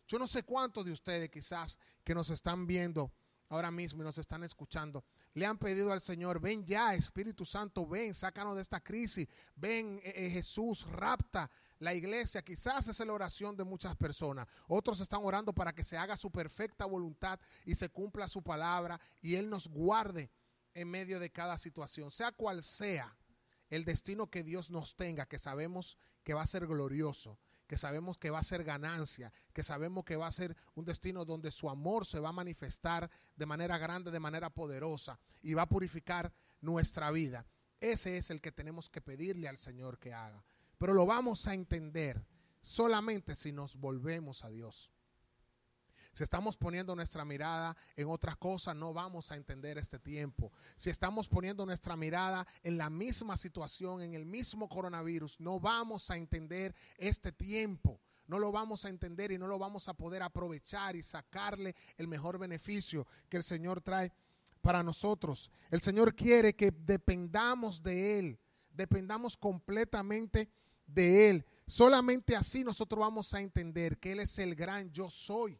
Yo 0.06 0.18
no 0.18 0.26
sé 0.26 0.42
cuántos 0.42 0.84
de 0.84 0.92
ustedes 0.92 1.30
quizás 1.30 1.78
que 2.04 2.14
nos 2.14 2.28
están 2.28 2.66
viendo 2.66 3.10
ahora 3.48 3.70
mismo 3.70 4.02
y 4.02 4.04
nos 4.04 4.18
están 4.18 4.44
escuchando, 4.44 5.06
le 5.32 5.46
han 5.46 5.56
pedido 5.56 5.90
al 5.90 6.02
Señor, 6.02 6.38
ven 6.38 6.66
ya, 6.66 6.94
Espíritu 6.94 7.46
Santo, 7.46 7.86
ven, 7.86 8.12
sácanos 8.12 8.56
de 8.56 8.60
esta 8.60 8.80
crisis, 8.80 9.26
ven 9.56 10.02
eh, 10.04 10.12
eh, 10.14 10.28
Jesús, 10.28 10.86
rapta 10.90 11.50
la 11.78 11.94
iglesia. 11.94 12.42
Quizás 12.42 12.88
es 12.88 12.98
la 13.00 13.12
oración 13.12 13.56
de 13.56 13.64
muchas 13.64 13.96
personas. 13.96 14.46
Otros 14.66 15.00
están 15.00 15.20
orando 15.22 15.52
para 15.52 15.74
que 15.74 15.82
se 15.82 15.96
haga 15.96 16.16
su 16.16 16.30
perfecta 16.30 16.86
voluntad 16.86 17.38
y 17.64 17.74
se 17.74 17.88
cumpla 17.88 18.28
su 18.28 18.42
palabra 18.42 19.00
y 19.20 19.34
Él 19.36 19.48
nos 19.48 19.68
guarde 19.68 20.30
en 20.74 20.88
medio 20.88 21.18
de 21.18 21.30
cada 21.30 21.58
situación, 21.58 22.10
sea 22.10 22.32
cual 22.32 22.62
sea 22.62 23.16
el 23.70 23.84
destino 23.84 24.30
que 24.30 24.44
Dios 24.44 24.70
nos 24.70 24.94
tenga, 24.94 25.26
que 25.26 25.38
sabemos 25.38 25.98
que 26.22 26.34
va 26.34 26.42
a 26.42 26.46
ser 26.46 26.66
glorioso 26.66 27.38
que 27.68 27.76
sabemos 27.76 28.16
que 28.16 28.30
va 28.30 28.38
a 28.38 28.42
ser 28.42 28.64
ganancia, 28.64 29.30
que 29.52 29.62
sabemos 29.62 30.04
que 30.04 30.16
va 30.16 30.26
a 30.26 30.32
ser 30.32 30.56
un 30.74 30.86
destino 30.86 31.26
donde 31.26 31.50
su 31.50 31.68
amor 31.68 32.06
se 32.06 32.18
va 32.18 32.30
a 32.30 32.32
manifestar 32.32 33.10
de 33.36 33.46
manera 33.46 33.76
grande, 33.76 34.10
de 34.10 34.18
manera 34.18 34.48
poderosa 34.48 35.20
y 35.42 35.52
va 35.52 35.62
a 35.62 35.68
purificar 35.68 36.32
nuestra 36.62 37.10
vida. 37.10 37.46
Ese 37.78 38.16
es 38.16 38.30
el 38.30 38.40
que 38.40 38.52
tenemos 38.52 38.88
que 38.88 39.02
pedirle 39.02 39.48
al 39.48 39.58
Señor 39.58 39.98
que 39.98 40.14
haga. 40.14 40.42
Pero 40.78 40.94
lo 40.94 41.04
vamos 41.06 41.46
a 41.46 41.54
entender 41.54 42.24
solamente 42.60 43.34
si 43.34 43.52
nos 43.52 43.76
volvemos 43.76 44.44
a 44.44 44.48
Dios. 44.48 44.90
Si 46.12 46.24
estamos 46.24 46.56
poniendo 46.56 46.96
nuestra 46.96 47.24
mirada 47.24 47.76
en 47.94 48.08
otras 48.08 48.36
cosas, 48.36 48.74
no 48.74 48.92
vamos 48.92 49.30
a 49.30 49.36
entender 49.36 49.78
este 49.78 50.00
tiempo. 50.00 50.52
Si 50.74 50.90
estamos 50.90 51.28
poniendo 51.28 51.64
nuestra 51.64 51.96
mirada 51.96 52.44
en 52.64 52.76
la 52.76 52.90
misma 52.90 53.36
situación, 53.36 54.02
en 54.02 54.14
el 54.14 54.26
mismo 54.26 54.68
coronavirus, 54.68 55.38
no 55.38 55.60
vamos 55.60 56.10
a 56.10 56.16
entender 56.16 56.74
este 56.96 57.30
tiempo. 57.30 58.00
No 58.26 58.38
lo 58.38 58.50
vamos 58.50 58.84
a 58.84 58.88
entender 58.88 59.30
y 59.30 59.38
no 59.38 59.46
lo 59.46 59.58
vamos 59.58 59.88
a 59.88 59.94
poder 59.94 60.22
aprovechar 60.22 60.96
y 60.96 61.04
sacarle 61.04 61.76
el 61.96 62.08
mejor 62.08 62.38
beneficio 62.38 63.06
que 63.28 63.36
el 63.36 63.44
Señor 63.44 63.80
trae 63.80 64.12
para 64.60 64.82
nosotros. 64.82 65.50
El 65.70 65.80
Señor 65.80 66.14
quiere 66.14 66.56
que 66.56 66.72
dependamos 66.72 67.80
de 67.80 68.18
Él, 68.18 68.40
dependamos 68.70 69.36
completamente 69.36 70.40
de 70.40 70.50
Él. 70.96 71.46
Solamente 71.66 72.34
así 72.34 72.64
nosotros 72.64 73.00
vamos 73.00 73.34
a 73.34 73.40
entender 73.40 73.98
que 73.98 74.12
Él 74.12 74.20
es 74.20 74.38
el 74.38 74.54
gran 74.54 74.90
yo 74.90 75.10
soy. 75.10 75.58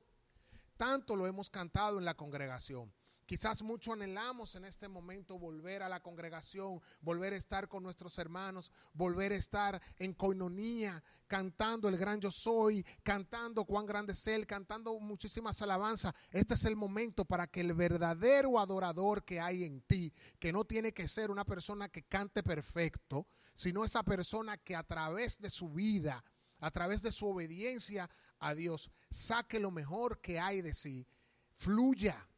Tanto 0.76 1.16
lo 1.16 1.26
hemos 1.26 1.50
cantado 1.50 1.98
en 1.98 2.04
la 2.04 2.14
congregación. 2.14 2.92
Quizás 3.28 3.60
mucho 3.62 3.92
anhelamos 3.92 4.54
en 4.54 4.64
este 4.64 4.88
momento 4.88 5.38
volver 5.38 5.82
a 5.82 5.88
la 5.90 6.00
congregación, 6.00 6.80
volver 7.02 7.34
a 7.34 7.36
estar 7.36 7.68
con 7.68 7.82
nuestros 7.82 8.16
hermanos, 8.16 8.72
volver 8.94 9.32
a 9.32 9.36
estar 9.36 9.82
en 9.98 10.14
coinonía, 10.14 11.04
cantando 11.26 11.90
el 11.90 11.98
gran 11.98 12.22
yo 12.22 12.30
soy, 12.30 12.82
cantando 13.02 13.66
cuán 13.66 13.84
grande 13.84 14.14
es 14.14 14.26
Él, 14.28 14.46
cantando 14.46 14.98
muchísimas 14.98 15.60
alabanzas. 15.60 16.14
Este 16.30 16.54
es 16.54 16.64
el 16.64 16.74
momento 16.74 17.26
para 17.26 17.46
que 17.46 17.60
el 17.60 17.74
verdadero 17.74 18.58
adorador 18.58 19.22
que 19.22 19.40
hay 19.40 19.64
en 19.64 19.82
ti, 19.82 20.10
que 20.38 20.50
no 20.50 20.64
tiene 20.64 20.94
que 20.94 21.06
ser 21.06 21.30
una 21.30 21.44
persona 21.44 21.90
que 21.90 22.04
cante 22.04 22.42
perfecto, 22.42 23.26
sino 23.58 23.84
esa 23.84 24.04
persona 24.04 24.56
que 24.56 24.76
a 24.76 24.84
través 24.84 25.40
de 25.40 25.50
su 25.50 25.68
vida, 25.68 26.24
a 26.60 26.70
través 26.70 27.02
de 27.02 27.10
su 27.10 27.26
obediencia 27.26 28.08
a 28.38 28.54
Dios, 28.54 28.90
saque 29.10 29.58
lo 29.58 29.70
mejor 29.70 30.20
que 30.20 30.38
hay 30.38 30.62
de 30.62 30.72
sí, 30.72 31.06
fluya 31.54 32.28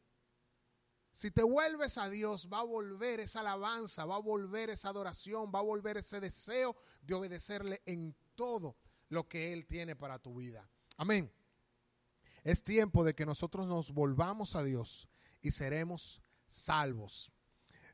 si 1.12 1.30
te 1.30 1.42
vuelves 1.42 1.98
a 1.98 2.08
Dios, 2.08 2.48
va 2.50 2.60
a 2.60 2.64
volver 2.64 3.20
esa 3.20 3.40
alabanza, 3.40 4.04
va 4.06 4.16
a 4.16 4.20
volver 4.20 4.70
esa 4.70 4.88
adoración, 4.88 5.50
va 5.54 5.58
a 5.58 5.62
volver 5.62 5.96
ese 5.96 6.20
deseo 6.20 6.76
de 7.02 7.14
obedecerle 7.14 7.82
en 7.84 8.16
todo 8.34 8.76
lo 9.08 9.28
que 9.28 9.52
Él 9.52 9.66
tiene 9.66 9.96
para 9.96 10.18
tu 10.18 10.36
vida. 10.36 10.68
Amén. 10.96 11.30
Es 12.44 12.62
tiempo 12.62 13.04
de 13.04 13.14
que 13.14 13.26
nosotros 13.26 13.66
nos 13.66 13.92
volvamos 13.92 14.54
a 14.54 14.62
Dios 14.62 15.08
y 15.42 15.50
seremos 15.50 16.22
salvos. 16.46 17.30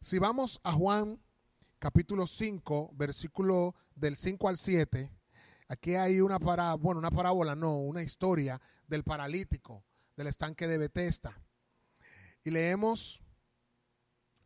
Si 0.00 0.18
vamos 0.18 0.60
a 0.62 0.72
Juan 0.72 1.20
capítulo 1.86 2.26
5, 2.26 2.94
versículo 2.94 3.76
del 3.94 4.16
5 4.16 4.48
al 4.48 4.58
7, 4.58 5.08
aquí 5.68 5.94
hay 5.94 6.20
una 6.20 6.40
parábola, 6.40 6.74
bueno, 6.82 6.98
una 6.98 7.12
parábola, 7.12 7.54
no, 7.54 7.78
una 7.78 8.02
historia 8.02 8.60
del 8.88 9.04
paralítico 9.04 9.84
del 10.16 10.26
estanque 10.26 10.66
de 10.66 10.78
Bethesda. 10.78 11.40
Y 12.42 12.50
leemos, 12.50 13.20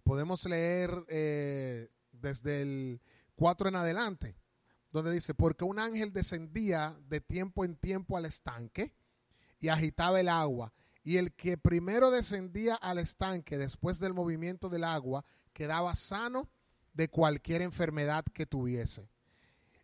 podemos 0.03 0.45
leer 0.45 0.91
eh, 1.09 1.89
desde 2.13 2.61
el 2.61 3.01
4 3.37 3.71
en 3.71 3.77
adelante, 3.77 4.37
donde 4.93 5.11
dice, 5.11 5.33
porque 5.33 5.65
un 5.65 5.79
ángel 5.79 6.13
descendía 6.13 6.95
de 7.09 7.23
tiempo 7.23 7.65
en 7.65 7.75
tiempo 7.75 8.19
al 8.19 8.27
estanque 8.27 8.95
y 9.61 9.69
agitaba 9.69 10.21
el 10.21 10.29
agua. 10.29 10.75
Y 11.03 11.17
el 11.17 11.33
que 11.33 11.57
primero 11.57 12.11
descendía 12.11 12.75
al 12.75 12.99
estanque 12.99 13.57
después 13.57 13.99
del 13.99 14.13
movimiento 14.13 14.69
del 14.69 14.85
agua 14.85 15.25
quedaba 15.55 15.95
sano 15.95 16.51
de 17.01 17.09
cualquier 17.09 17.63
enfermedad 17.63 18.27
que 18.27 18.45
tuviese. 18.45 19.09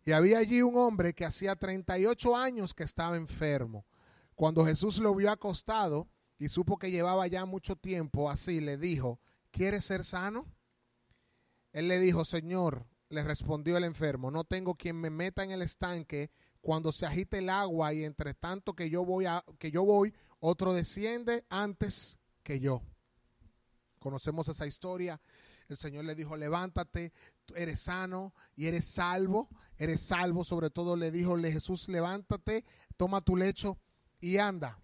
Y 0.05 0.11
había 0.11 0.37
allí 0.37 0.61
un 0.61 0.75
hombre 0.77 1.15
que 1.15 1.25
hacía 1.25 1.55
38 1.55 2.37
años 2.37 2.75
que 2.75 2.83
estaba 2.83 3.17
enfermo. 3.17 3.87
Cuando 4.35 4.63
Jesús 4.63 4.99
lo 4.99 5.15
vio 5.15 5.31
acostado, 5.31 6.07
y 6.37 6.47
supo 6.47 6.77
que 6.77 6.91
llevaba 6.91 7.25
ya 7.25 7.45
mucho 7.45 7.75
tiempo 7.75 8.29
así, 8.29 8.61
le 8.61 8.77
dijo, 8.77 9.19
¿quieres 9.49 9.85
ser 9.85 10.05
sano? 10.05 10.45
Él 11.73 11.87
le 11.87 11.99
dijo, 11.99 12.23
Señor, 12.23 12.85
le 13.09 13.23
respondió 13.23 13.77
el 13.77 13.85
enfermo, 13.85 14.29
no 14.29 14.43
tengo 14.43 14.75
quien 14.75 14.97
me 14.97 15.09
meta 15.09 15.43
en 15.43 15.49
el 15.49 15.63
estanque 15.63 16.29
cuando 16.61 16.91
se 16.91 17.07
agite 17.07 17.39
el 17.39 17.49
agua 17.49 17.95
y 17.95 18.03
entre 18.03 18.35
tanto 18.35 18.75
que 18.75 18.91
yo 18.91 19.03
voy 19.03 19.25
a, 19.25 19.43
que 19.57 19.71
yo 19.71 19.83
voy, 19.83 20.13
otro 20.39 20.75
desciende 20.75 21.45
antes 21.49 22.19
que 22.43 22.59
yo. 22.59 22.83
Conocemos 23.97 24.47
esa 24.49 24.67
historia. 24.67 25.19
El 25.67 25.77
Señor 25.77 26.05
le 26.05 26.15
dijo, 26.15 26.37
levántate, 26.37 27.11
eres 27.55 27.79
sano 27.79 28.33
y 28.55 28.67
eres 28.67 28.85
salvo, 28.85 29.49
eres 29.77 30.01
salvo. 30.01 30.43
Sobre 30.43 30.69
todo 30.69 30.95
le 30.95 31.11
dijo 31.11 31.37
Jesús, 31.37 31.89
levántate, 31.89 32.63
toma 32.95 33.21
tu 33.21 33.35
lecho 33.35 33.77
y 34.19 34.37
anda. 34.37 34.81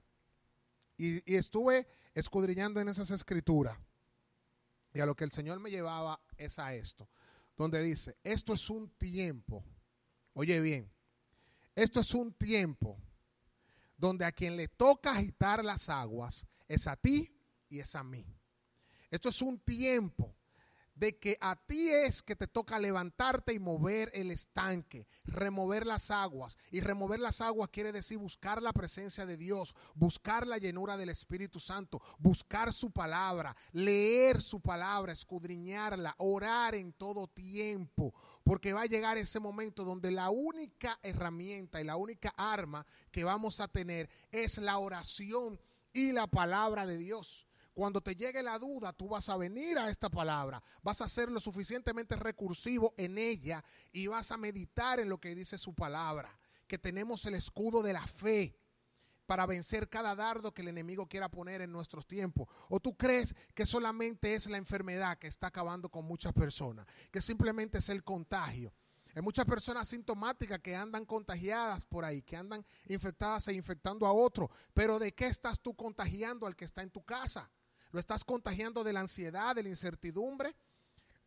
Y, 0.98 1.36
estuve 1.36 1.88
escudriñando 2.14 2.82
en 2.82 2.90
esas 2.90 3.12
escrituras. 3.12 3.78
Y 4.94 5.00
a 5.00 5.06
lo 5.06 5.16
que 5.16 5.24
el 5.24 5.32
Señor 5.32 5.60
me 5.60 5.72
llevaba 5.72 6.22
es 6.38 6.60
a 6.60 6.76
esto, 6.76 7.10
donde 7.58 7.82
dice, 7.82 8.18
esto 8.24 8.54
es 8.54 8.70
un 8.70 8.90
tiempo, 8.92 9.66
oye 10.34 10.60
bien, 10.60 10.92
esto 11.74 12.00
es 12.00 12.14
un 12.14 12.32
tiempo 12.34 13.00
donde 13.98 14.26
a 14.26 14.32
quien 14.32 14.56
le 14.56 14.68
toca 14.68 15.12
agitar 15.12 15.66
las 15.66 15.90
aguas 15.90 16.46
es 16.68 16.86
a 16.86 16.96
ti 16.96 17.36
y 17.70 17.80
es 17.80 17.96
a 17.96 18.04
mí. 18.04 18.24
Esto 19.10 19.30
es 19.30 19.42
un 19.42 19.60
tiempo 19.60 20.36
de 20.96 21.18
que 21.18 21.38
a 21.42 21.56
ti 21.56 21.90
es 21.90 22.22
que 22.22 22.36
te 22.36 22.48
toca 22.48 22.80
levantarte 22.80 23.54
y 23.54 23.60
mover 23.60 24.12
el 24.14 24.32
estanque, 24.32 25.08
remover 25.26 25.86
las 25.86 26.12
aguas. 26.12 26.58
Y 26.72 26.82
remover 26.82 27.20
las 27.20 27.42
aguas 27.42 27.70
quiere 27.70 27.92
decir 27.92 28.18
buscar 28.18 28.62
la 28.62 28.74
presencia 28.74 29.26
de 29.26 29.38
Dios, 29.38 29.74
buscar 29.96 30.46
la 30.46 30.58
llenura 30.58 30.98
del 30.98 31.10
Espíritu 31.10 31.60
Santo, 31.60 32.02
buscar 32.20 32.72
su 32.74 32.92
palabra, 32.92 33.56
leer 33.72 34.42
su 34.42 34.62
palabra, 34.62 35.14
escudriñarla, 35.14 36.16
orar 36.18 36.76
en 36.76 36.94
todo 36.94 37.28
tiempo. 37.28 38.14
Porque 38.44 38.74
va 38.74 38.82
a 38.82 38.88
llegar 38.88 39.18
ese 39.18 39.40
momento 39.40 39.84
donde 39.84 40.12
la 40.12 40.30
única 40.30 41.00
herramienta 41.02 41.82
y 41.82 41.86
la 41.86 41.96
única 41.96 42.34
arma 42.38 42.86
que 43.12 43.24
vamos 43.24 43.60
a 43.60 43.68
tener 43.68 44.10
es 44.32 44.58
la 44.58 44.78
oración 44.78 45.60
y 45.94 46.12
la 46.12 46.28
palabra 46.28 46.86
de 46.86 46.98
Dios. 46.98 47.48
Cuando 47.74 48.02
te 48.02 48.16
llegue 48.16 48.44
la 48.44 48.60
duda, 48.60 48.94
tú 48.94 49.10
vas 49.10 49.30
a 49.30 49.38
venir 49.38 49.80
a 49.80 49.90
esta 49.90 50.10
palabra, 50.10 50.62
vas 50.84 51.02
a 51.02 51.08
ser 51.08 51.32
lo 51.32 51.40
suficientemente 51.40 52.16
recursivo 52.16 52.94
en 52.98 53.18
ella 53.18 53.64
y 53.92 54.08
vas 54.08 54.32
a 54.32 54.38
meditar 54.38 55.00
en 55.00 55.10
lo 55.10 55.20
que 55.20 55.34
dice 55.34 55.58
su 55.58 55.74
palabra, 55.74 56.38
que 56.68 56.78
tenemos 56.78 57.26
el 57.26 57.34
escudo 57.34 57.82
de 57.82 57.94
la 57.94 58.06
fe 58.06 58.56
para 59.26 59.46
vencer 59.46 59.90
cada 59.90 60.16
dardo 60.16 60.54
que 60.54 60.62
el 60.62 60.68
enemigo 60.68 61.08
quiera 61.08 61.30
poner 61.30 61.62
en 61.62 61.72
nuestros 61.72 62.06
tiempos. 62.06 62.48
¿O 62.70 62.80
tú 62.80 62.96
crees 62.96 63.36
que 63.56 63.66
solamente 63.66 64.36
es 64.36 64.48
la 64.48 64.58
enfermedad 64.58 65.18
que 65.18 65.28
está 65.28 65.48
acabando 65.48 65.90
con 65.90 66.06
muchas 66.06 66.34
personas? 66.34 66.86
Que 67.12 67.22
simplemente 67.22 67.80
es 67.80 67.90
el 67.90 68.04
contagio. 68.04 68.74
Hay 69.16 69.22
muchas 69.22 69.46
personas 69.46 69.88
sintomáticas 69.88 70.60
que 70.60 70.76
andan 70.76 71.06
contagiadas 71.06 71.86
por 71.86 72.04
ahí, 72.04 72.22
que 72.24 72.36
andan 72.36 72.66
infectadas 72.88 73.48
e 73.48 73.54
infectando 73.54 74.08
a 74.08 74.12
otro. 74.12 74.50
Pero 74.74 75.00
¿de 75.00 75.14
qué 75.14 75.28
estás 75.28 75.60
tú 75.60 75.76
contagiando 75.76 76.48
al 76.48 76.56
que 76.56 76.66
está 76.66 76.82
en 76.82 76.90
tu 76.90 77.04
casa? 77.04 77.50
Lo 77.94 78.00
estás 78.00 78.26
contagiando 78.26 78.84
de 78.84 78.92
la 78.92 79.02
ansiedad, 79.02 79.56
de 79.56 79.62
la 79.62 79.70
incertidumbre, 79.70 80.56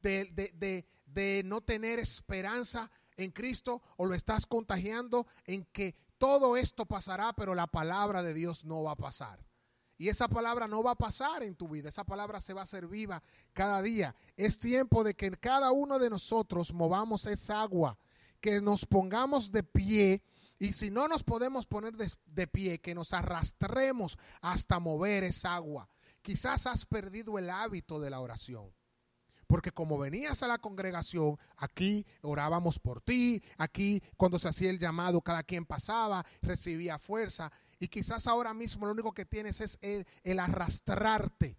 de, 0.03 1.43
no 1.45 1.61
tener 1.61 2.01
esperanza 2.01 2.91
en 3.17 3.31
Cristo 3.31 3.83
o 3.97 4.05
lo 4.05 4.15
estás 4.15 4.47
contagiando 4.47 5.29
en 5.45 5.65
que 5.67 5.95
todo 6.19 6.57
esto 6.57 6.85
pasará, 6.85 7.33
pero 7.35 7.55
la 7.55 7.69
palabra 7.69 8.25
de 8.25 8.35
Dios 8.35 8.65
no 8.65 8.83
va 8.83 8.93
a 8.93 8.97
pasar. 8.97 9.47
Y 9.97 10.09
esa 10.09 10.27
palabra 10.27 10.67
no 10.67 10.83
va 10.83 10.91
a 10.91 10.97
pasar 10.97 11.45
en 11.45 11.55
tu 11.55 11.69
vida, 11.69 11.89
esa 11.89 12.03
palabra 12.03 12.41
se 12.41 12.53
va 12.53 12.63
a 12.63 12.65
hacer 12.65 12.89
viva 12.89 13.23
cada 13.53 13.81
día. 13.81 14.17
Es 14.37 14.59
tiempo 14.59 15.05
de 15.05 15.15
que 15.15 15.31
cada 15.31 15.71
uno 15.71 16.01
de 16.01 16.11
nosotros 16.11 16.73
movamos 16.73 17.27
esa 17.27 17.63
agua, 17.63 17.97
que 18.41 18.61
nos 18.61 18.87
pongamos 18.87 19.53
de 19.53 19.63
pie 19.63 20.25
y 20.59 20.73
si 20.73 20.91
no 20.91 21.07
nos 21.07 21.23
podemos 21.23 21.65
poner 21.65 21.95
de 21.95 22.47
pie, 22.49 22.81
que 22.81 22.93
nos 22.93 23.13
arrastremos 23.13 24.19
hasta 24.41 24.81
mover 24.81 25.23
esa 25.23 25.55
agua. 25.55 25.89
Quizás 26.27 26.67
has 26.67 26.85
perdido 26.85 27.39
el 27.39 27.49
hábito 27.49 28.01
de 28.01 28.11
la 28.11 28.19
oración. 28.19 28.75
Porque 29.47 29.71
como 29.71 29.97
venías 29.97 30.43
a 30.43 30.49
la 30.49 30.59
congregación, 30.59 31.39
aquí 31.57 32.05
orábamos 32.21 32.81
por 32.81 33.01
ti, 33.01 33.41
aquí 33.59 34.03
cuando 34.17 34.37
se 34.37 34.49
hacía 34.49 34.71
el 34.71 34.81
llamado, 34.81 35.21
cada 35.21 35.45
quien 35.45 35.65
pasaba, 35.65 36.27
recibía 36.43 36.99
fuerza. 36.99 37.53
Y 37.79 37.87
quizás 37.87 38.27
ahora 38.27 38.55
mismo 38.55 38.87
lo 38.87 38.93
único 38.93 39.15
que 39.15 39.25
tienes 39.25 39.61
es 39.61 39.79
el, 39.83 40.05
el 40.25 40.41
arrastrarte 40.41 41.57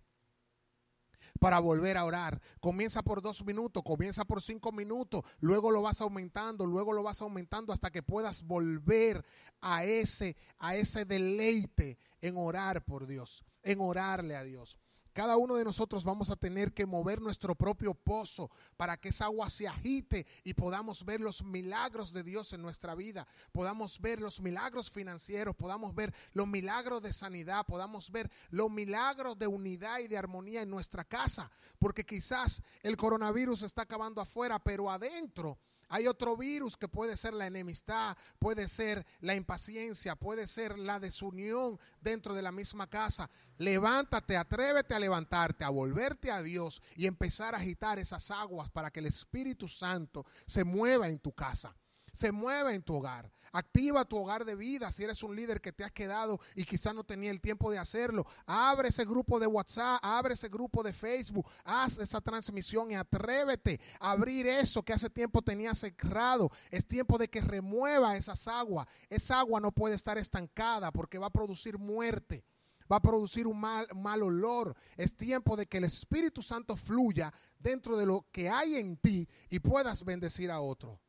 para 1.40 1.60
volver 1.60 1.98
a 1.98 2.06
orar. 2.06 2.42
Comienza 2.60 3.04
por 3.04 3.22
dos 3.22 3.44
minutos, 3.46 3.84
comienza 3.84 4.26
por 4.26 4.42
cinco 4.42 4.72
minutos, 4.72 5.24
luego 5.40 5.72
lo 5.72 5.82
vas 5.82 6.02
aumentando, 6.02 6.66
luego 6.66 6.94
lo 6.94 7.04
vas 7.04 7.22
aumentando 7.22 7.74
hasta 7.74 7.92
que 7.92 8.04
puedas 8.04 8.44
volver 8.44 9.26
a 9.62 9.84
ese, 9.84 10.36
a 10.60 10.76
ese 10.76 11.06
deleite 11.06 11.98
en 12.22 12.38
orar 12.38 12.84
por 12.84 13.08
Dios 13.08 13.44
en 13.68 13.82
orarle 13.82 14.36
a 14.36 14.44
Dios. 14.44 14.78
Cada 15.18 15.36
uno 15.36 15.56
de 15.56 15.66
nosotros 15.66 16.04
vamos 16.04 16.30
a 16.30 16.36
tener 16.36 16.76
que 16.76 16.86
mover 16.86 17.20
nuestro 17.20 17.56
propio 17.56 17.96
pozo 17.96 18.52
para 18.76 18.98
que 18.98 19.10
esa 19.10 19.26
agua 19.26 19.50
se 19.50 19.68
agite 19.68 20.28
y 20.44 20.54
podamos 20.54 21.04
ver 21.06 21.22
los 21.22 21.44
milagros 21.44 22.14
de 22.14 22.22
Dios 22.22 22.54
en 22.54 22.62
nuestra 22.62 22.94
vida, 22.94 23.28
podamos 23.52 24.00
ver 24.00 24.22
los 24.22 24.40
milagros 24.42 24.92
financieros, 24.92 25.56
podamos 25.56 25.96
ver 25.96 26.14
los 26.34 26.46
milagros 26.46 27.02
de 27.02 27.14
sanidad, 27.14 27.66
podamos 27.66 28.12
ver 28.12 28.30
los 28.52 28.70
milagros 28.70 29.40
de 29.40 29.48
unidad 29.48 29.98
y 30.02 30.08
de 30.08 30.20
armonía 30.20 30.62
en 30.62 30.70
nuestra 30.70 31.04
casa, 31.04 31.50
porque 31.80 32.06
quizás 32.06 32.62
el 32.84 32.96
coronavirus 32.96 33.64
está 33.64 33.82
acabando 33.82 34.22
afuera, 34.22 34.60
pero 34.60 34.92
adentro 34.92 35.58
hay 35.90 36.08
otro 36.08 36.36
virus 36.36 36.76
que 36.76 36.88
puede 36.88 37.16
ser 37.16 37.34
la 37.34 37.48
enemistad, 37.48 38.18
puede 38.40 38.68
ser 38.68 39.06
la 39.22 39.36
impaciencia, 39.36 40.16
puede 40.16 40.48
ser 40.48 40.78
la 40.78 41.00
desunión 41.00 41.80
dentro 42.02 42.34
de 42.34 42.42
la 42.42 42.52
misma 42.52 42.90
casa. 42.90 43.30
Levántate, 43.58 44.38
atrévete 44.38 44.94
a 44.94 45.00
levantarte, 45.00 45.64
a 45.64 45.70
volverte 45.70 46.32
a 46.32 46.42
Dios 46.42 46.82
y 46.96 47.08
empezar 47.08 47.56
a 47.56 47.60
agitar 47.60 48.00
esas 48.00 48.30
aguas 48.32 48.70
para 48.70 48.92
que 48.92 49.00
el 49.00 49.08
Espíritu 49.08 49.68
Santo 49.68 50.26
se 50.46 50.64
mueva 50.64 51.08
en 51.08 51.20
tu 51.20 51.32
casa 51.34 51.76
se 52.18 52.32
mueva 52.32 52.74
en 52.74 52.82
tu 52.82 52.96
hogar. 52.96 53.32
Activa 53.52 54.06
tu 54.06 54.18
hogar 54.18 54.44
de 54.44 54.56
vida 54.56 54.92
si 54.92 55.04
eres 55.04 55.24
un 55.24 55.36
líder 55.36 55.62
que 55.62 55.72
te 55.72 55.84
has 55.84 55.92
quedado 55.92 56.40
y 56.56 56.64
quizás 56.64 56.94
no 56.94 57.04
tenía 57.04 57.32
el 57.32 57.40
tiempo 57.40 57.72
de 57.72 57.78
hacerlo. 57.78 58.26
Abre 58.46 58.90
ese 58.90 59.06
grupo 59.06 59.40
de 59.40 59.48
WhatsApp, 59.48 60.00
abre 60.02 60.34
ese 60.34 60.50
grupo 60.50 60.84
de 60.84 60.94
Facebook, 60.94 61.48
haz 61.64 61.98
esa 62.00 62.20
transmisión 62.22 62.92
y 62.92 62.96
atrévete 62.96 63.80
a 64.00 64.12
abrir 64.12 64.48
eso 64.48 64.84
que 64.84 64.94
hace 64.94 65.10
tiempo 65.10 65.42
tenía 65.42 65.74
cerrado. 65.74 66.52
Es 66.72 66.88
tiempo 66.88 67.18
de 67.18 67.30
que 67.30 67.42
remueva 67.42 68.18
esas 68.18 68.48
aguas. 68.48 68.88
Esa 69.10 69.40
agua 69.40 69.60
no 69.60 69.72
puede 69.72 69.96
estar 69.96 70.18
estancada 70.18 70.92
porque 70.92 71.18
va 71.18 71.28
a 71.28 71.32
producir 71.32 71.78
muerte 71.78 72.44
va 72.90 72.96
a 72.96 73.02
producir 73.02 73.48
un 73.48 73.60
mal, 73.60 73.86
mal, 73.94 74.24
olor. 74.24 74.74
Es 74.96 75.14
tiempo 75.14 75.58
de 75.58 75.66
que 75.66 75.78
el 75.78 75.84
Espíritu 75.84 76.42
Santo 76.42 76.78
fluya 76.78 77.34
dentro 77.60 77.98
de 77.98 78.06
lo 78.06 78.26
que 78.32 78.50
hay 78.50 78.76
en 78.76 78.96
ti 78.96 79.28
y 79.50 79.60
puedas 79.60 80.06
bendecir 80.06 80.50
a 80.50 80.62
otro. 80.62 81.02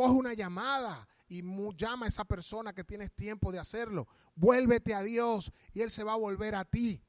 Coge 0.00 0.14
una 0.14 0.32
llamada 0.32 1.06
y 1.28 1.42
llama 1.76 2.06
a 2.06 2.08
esa 2.08 2.24
persona 2.24 2.72
que 2.72 2.84
tienes 2.84 3.12
tiempo 3.12 3.52
de 3.52 3.58
hacerlo. 3.58 4.08
Vuélvete 4.34 4.94
a 4.94 5.02
Dios 5.02 5.52
y 5.74 5.82
Él 5.82 5.90
se 5.90 6.04
va 6.04 6.14
a 6.14 6.16
volver 6.16 6.54
a 6.54 6.64
ti. 6.64 7.04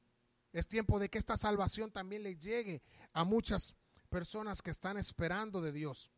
Es 0.52 0.68
tiempo 0.68 0.98
de 0.98 1.08
que 1.08 1.16
esta 1.16 1.38
salvación 1.38 1.90
también 1.90 2.22
le 2.22 2.36
llegue 2.36 2.82
a 3.14 3.24
muchas 3.24 3.74
personas 4.10 4.60
que 4.60 4.70
están 4.70 4.98
esperando 4.98 5.62
de 5.62 5.72
Dios 5.72 6.10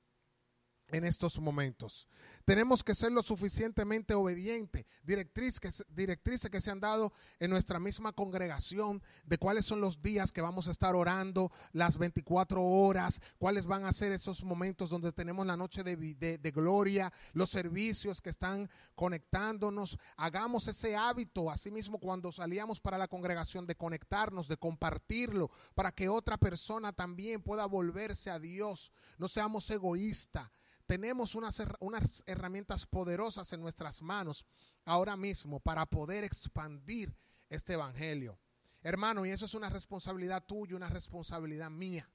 en 0.89 1.05
estos 1.05 1.39
momentos. 1.39 2.09
Tenemos 2.45 2.85
que 2.85 2.95
ser 2.95 3.11
lo 3.11 3.23
suficientemente 3.23 4.15
obedientes, 4.15 4.85
directrices 5.03 5.61
que, 5.61 5.71
directrices 5.95 6.51
que 6.51 6.61
se 6.61 6.71
han 6.71 6.81
dado 6.81 7.13
en 7.41 7.51
nuestra 7.51 7.81
misma 7.81 8.13
congregación 8.13 9.03
de 9.25 9.39
cuáles 9.39 9.65
son 9.65 9.81
los 9.81 10.03
días 10.03 10.31
que 10.31 10.43
vamos 10.43 10.69
a 10.69 10.71
estar 10.71 10.95
orando, 10.95 11.51
las 11.73 11.97
24 11.97 12.63
horas, 12.63 13.21
cuáles 13.39 13.67
van 13.67 13.85
a 13.85 13.93
ser 13.93 14.13
esos 14.13 14.45
momentos 14.45 14.91
donde 14.91 15.13
tenemos 15.13 15.47
la 15.47 15.57
noche 15.57 15.83
de, 15.83 15.97
de 15.97 16.51
gloria, 16.51 17.13
los 17.33 17.51
servicios 17.51 18.21
que 18.21 18.31
están 18.31 18.69
conectándonos. 18.95 19.99
Hagamos 20.17 20.69
ese 20.69 20.97
hábito, 20.97 21.51
así 21.51 21.71
mismo 21.71 21.99
cuando 21.99 22.31
salíamos 22.31 22.79
para 22.79 22.99
la 22.99 23.09
congregación, 23.09 23.67
de 23.67 23.75
conectarnos, 23.75 24.49
de 24.49 24.59
compartirlo, 24.59 25.51
para 25.75 25.93
que 25.93 26.09
otra 26.11 26.37
persona 26.37 26.93
también 26.93 27.43
pueda 27.43 27.65
volverse 27.65 28.31
a 28.31 28.39
Dios. 28.39 28.93
No 29.17 29.29
seamos 29.29 29.69
egoístas 29.71 30.51
tenemos 30.87 31.35
unas, 31.35 31.63
unas 31.81 32.23
herramientas 32.27 32.87
poderosas 32.87 33.53
en 33.53 33.61
nuestras 33.61 34.03
manos 34.03 34.45
ahora 34.85 35.17
mismo 35.17 35.61
para 35.61 35.87
poder 35.87 36.25
expandir 36.25 37.17
este 37.49 37.75
evangelio. 37.75 38.39
Hermano, 38.83 39.25
y 39.25 39.31
eso 39.31 39.47
es 39.47 39.55
una 39.55 39.71
responsabilidad 39.71 40.45
tuya, 40.45 40.77
una 40.77 40.89
responsabilidad 40.89 41.71
mía, 41.71 42.09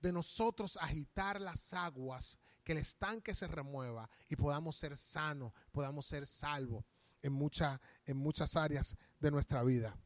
de 0.00 0.12
nosotros 0.12 0.76
agitar 0.80 1.40
las 1.40 1.72
aguas, 1.72 2.38
que 2.64 2.72
el 2.72 2.78
estanque 2.78 3.34
se 3.34 3.46
remueva 3.46 4.10
y 4.28 4.36
podamos 4.36 4.76
ser 4.76 4.96
sanos, 4.96 5.52
podamos 5.70 6.06
ser 6.06 6.26
salvos 6.26 6.84
en, 7.22 7.38
en 8.06 8.16
muchas 8.16 8.56
áreas 8.56 8.96
de 9.20 9.30
nuestra 9.30 9.62
vida. 9.62 9.96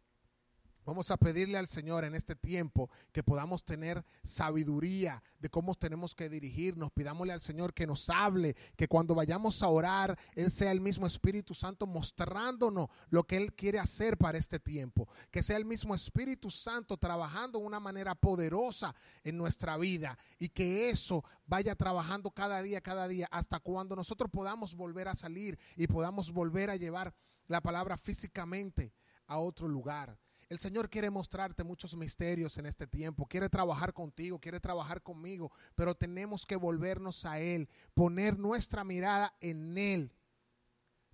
Vamos 0.89 1.11
a 1.11 1.19
pedirle 1.19 1.59
al 1.59 1.69
Señor 1.69 2.05
en 2.05 2.15
este 2.15 2.35
tiempo 2.35 2.89
que 3.13 3.23
podamos 3.23 3.63
tener 3.63 4.03
sabiduría 4.23 5.23
de 5.39 5.51
cómo 5.51 5.75
tenemos 5.75 6.15
que 6.15 6.31
dirigirnos. 6.31 6.91
Pidámosle 6.93 7.35
al 7.35 7.43
Señor 7.43 7.75
que 7.75 7.87
nos 7.87 8.09
hable, 8.09 8.57
que 8.75 8.89
cuando 8.89 9.15
vayamos 9.15 9.63
a 9.63 9.69
orar, 9.69 10.19
Él 10.35 10.51
sea 10.51 10.73
el 10.73 10.81
mismo 10.81 11.07
Espíritu 11.07 11.53
Santo 11.53 11.87
mostrándonos 11.87 12.89
lo 13.11 13.25
que 13.25 13.37
Él 13.37 13.53
quiere 13.53 13.79
hacer 13.79 14.17
para 14.17 14.39
este 14.39 14.59
tiempo. 14.59 15.07
Que 15.31 15.43
sea 15.43 15.59
el 15.59 15.67
mismo 15.67 15.95
Espíritu 15.95 16.51
Santo 16.51 16.97
trabajando 16.97 17.59
de 17.59 17.67
una 17.67 17.81
manera 17.81 18.15
poderosa 18.15 18.95
en 19.25 19.37
nuestra 19.37 19.77
vida 19.77 20.17
y 20.39 20.49
que 20.49 20.89
eso 20.89 21.23
vaya 21.45 21.75
trabajando 21.75 22.31
cada 22.31 22.63
día, 22.63 22.81
cada 22.81 23.07
día, 23.09 23.29
hasta 23.31 23.61
cuando 23.61 23.95
nosotros 23.95 24.31
podamos 24.31 24.75
volver 24.75 25.09
a 25.09 25.15
salir 25.15 25.59
y 25.77 25.87
podamos 25.87 26.33
volver 26.33 26.71
a 26.71 26.77
llevar 26.77 27.15
la 27.47 27.61
palabra 27.61 27.99
físicamente 27.99 28.95
a 29.27 29.39
otro 29.39 29.69
lugar. 29.69 30.19
El 30.49 30.59
Señor 30.59 30.89
quiere 30.89 31.11
mostrarte 31.11 31.63
muchos 31.63 31.95
misterios 31.95 32.57
en 32.57 32.65
este 32.65 32.87
tiempo, 32.87 33.27
quiere 33.27 33.51
trabajar 33.51 33.93
contigo, 33.93 34.41
quiere 34.41 34.61
trabajar 34.61 35.03
conmigo, 35.03 35.53
pero 35.75 35.95
tenemos 35.95 36.47
que 36.47 36.57
volvernos 36.57 37.27
a 37.27 37.39
Él, 37.39 37.69
poner 37.93 38.39
nuestra 38.39 38.83
mirada 38.83 39.35
en 39.41 39.77
Él 39.77 40.13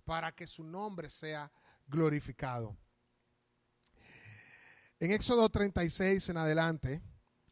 para 0.05 0.31
que 0.31 0.47
su 0.47 0.63
nombre 0.63 1.09
sea 1.09 1.51
glorificado. 1.87 2.77
En 4.99 5.11
Éxodo 5.11 5.49
36 5.49 6.29
en 6.29 6.37
adelante 6.37 7.01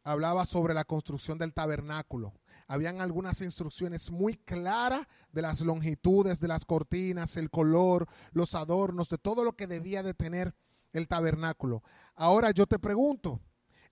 hablaba 0.02 0.46
sobre 0.46 0.72
la 0.72 0.84
construcción 0.84 1.36
del 1.36 1.52
tabernáculo. 1.52 2.32
Habían 2.66 3.02
algunas 3.02 3.42
instrucciones 3.42 4.10
muy 4.10 4.36
claras 4.36 5.06
de 5.32 5.42
las 5.42 5.60
longitudes 5.60 6.40
de 6.40 6.48
las 6.48 6.64
cortinas, 6.64 7.36
el 7.36 7.50
color, 7.50 8.08
los 8.32 8.54
adornos, 8.54 9.10
de 9.10 9.18
todo 9.18 9.44
lo 9.44 9.54
que 9.54 9.66
debía 9.66 10.02
de 10.02 10.14
tener 10.14 10.54
el 10.94 11.06
tabernáculo. 11.06 11.82
Ahora 12.14 12.50
yo 12.52 12.66
te 12.66 12.78
pregunto, 12.78 13.40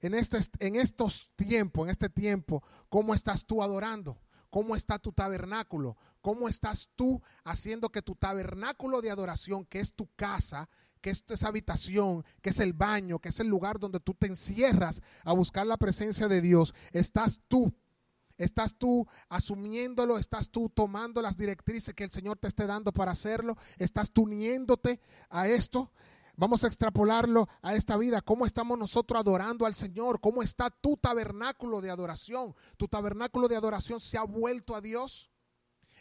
en, 0.01 0.15
este, 0.15 0.39
en 0.59 0.77
estos 0.77 1.31
tiempos, 1.37 1.85
en 1.85 1.91
este 1.91 2.09
tiempo, 2.09 2.63
¿cómo 2.89 3.15
estás 3.15 3.45
tú 3.45 3.63
adorando? 3.63 4.19
¿Cómo 4.49 4.75
está 4.77 4.99
tu 4.99 5.13
tabernáculo? 5.13 5.97
¿Cómo 6.21 6.49
estás 6.49 6.91
tú 6.97 7.23
haciendo 7.45 7.91
que 7.91 8.03
tu 8.03 8.15
tabernáculo 8.15 9.01
de 9.01 9.11
adoración, 9.11 9.65
que 9.67 9.81
es 9.81 9.93
tu 9.95 10.09
casa, 10.15 10.69
que 11.01 11.11
es 11.11 11.25
esa 11.29 11.49
habitación, 11.49 12.25
que 12.41 12.51
es 12.51 12.61
el 12.61 12.73
baño, 12.73 13.19
que 13.19 13.31
es 13.31 13.41
el 13.41 13.49
lugar 13.49 13.79
donde 13.79 14.01
tú 14.01 14.15
te 14.15 14.29
encierras 14.29 15.03
a 15.25 15.33
buscar 15.33 15.67
la 15.67 15.77
presencia 15.77 16.29
de 16.29 16.41
Dios, 16.41 16.75
estás 16.93 17.41
tú 17.49 17.75
¿Estás 18.39 18.75
tú 18.75 19.07
asumiéndolo? 19.29 20.19
¿Estás 20.19 20.51
tú 20.51 20.69
tomando 20.69 21.23
las 21.23 21.37
directrices 21.37 21.95
que 21.95 22.03
el 22.05 22.11
Señor 22.11 22.39
te 22.39 22.49
esté 22.49 22.67
dando 22.67 22.93
para 22.93 23.13
hacerlo? 23.13 23.57
¿Estás 23.79 24.11
tú 24.11 24.23
uniéndote 24.23 25.01
a 25.31 25.47
esto? 25.47 25.93
Vamos 26.35 26.65
a 26.65 26.67
extrapolarlo 26.67 27.49
a 27.61 27.75
esta 27.75 27.97
vida. 27.97 28.23
¿Cómo 28.23 28.47
estamos 28.47 28.79
nosotros 28.79 29.21
adorando 29.21 29.67
al 29.67 29.75
Señor? 29.75 30.21
¿Cómo 30.21 30.43
está 30.43 30.71
tu 30.71 30.97
tabernáculo 30.97 31.81
de 31.81 31.91
adoración? 31.91 32.55
¿Tu 32.79 32.89
tabernáculo 32.89 33.49
de 33.49 33.57
adoración 33.57 34.01
se 34.01 34.17
ha 34.17 34.23
vuelto 34.23 34.75
a 34.75 34.81
Dios? 34.81 35.31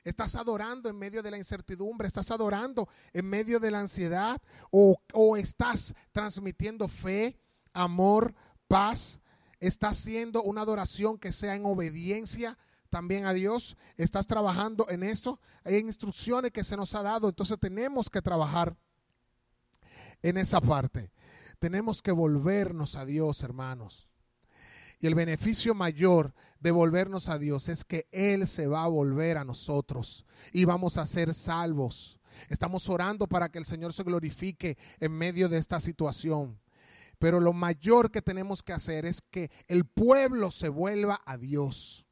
¿Estás 0.03 0.35
adorando 0.35 0.89
en 0.89 0.97
medio 0.97 1.21
de 1.21 1.31
la 1.31 1.37
incertidumbre? 1.37 2.07
¿Estás 2.07 2.31
adorando 2.31 2.87
en 3.13 3.29
medio 3.29 3.59
de 3.59 3.71
la 3.71 3.81
ansiedad? 3.81 4.41
¿O, 4.71 4.97
o 5.13 5.35
estás 5.35 5.93
transmitiendo 6.11 6.87
fe, 6.87 7.37
amor, 7.73 8.33
paz? 8.67 9.19
¿Estás 9.59 9.99
haciendo 9.99 10.41
una 10.43 10.61
adoración 10.61 11.17
que 11.17 11.31
sea 11.31 11.55
en 11.55 11.65
obediencia? 11.65 12.57
también 12.89 13.25
a 13.25 13.33
Dios. 13.33 13.77
¿Estás 13.95 14.27
trabajando 14.27 14.85
en 14.89 15.03
esto? 15.03 15.39
Hay 15.63 15.77
instrucciones 15.77 16.51
que 16.51 16.63
se 16.63 16.75
nos 16.75 16.93
ha 16.93 17.01
dado, 17.01 17.29
entonces 17.29 17.57
tenemos 17.57 18.09
que 18.09 18.21
trabajar 18.21 18.75
en 20.21 20.37
esa 20.37 20.61
parte. 20.61 21.11
Tenemos 21.59 22.01
que 22.01 22.11
volvernos 22.11 22.95
a 22.95 23.05
Dios, 23.05 23.43
hermanos. 23.43 24.07
Y 24.99 25.07
el 25.07 25.15
beneficio 25.15 25.73
mayor 25.73 26.33
de 26.59 26.71
volvernos 26.71 27.27
a 27.27 27.37
Dios 27.39 27.69
es 27.69 27.83
que 27.83 28.07
Él 28.11 28.45
se 28.47 28.67
va 28.67 28.83
a 28.83 28.87
volver 28.87 29.37
a 29.37 29.43
nosotros 29.43 30.25
y 30.53 30.65
vamos 30.65 30.97
a 30.97 31.05
ser 31.05 31.33
salvos. 31.33 32.19
Estamos 32.49 32.87
orando 32.87 33.27
para 33.27 33.49
que 33.49 33.57
el 33.57 33.65
Señor 33.65 33.93
se 33.93 34.03
glorifique 34.03 34.77
en 34.99 35.11
medio 35.11 35.49
de 35.49 35.57
esta 35.57 35.79
situación. 35.79 36.59
Pero 37.17 37.39
lo 37.39 37.53
mayor 37.53 38.11
que 38.11 38.21
tenemos 38.21 38.63
que 38.63 38.73
hacer 38.73 39.05
es 39.05 39.21
que 39.21 39.51
el 39.67 39.85
pueblo 39.85 40.51
se 40.51 40.69
vuelva 40.69 41.21
a 41.25 41.37
Dios 41.37 42.05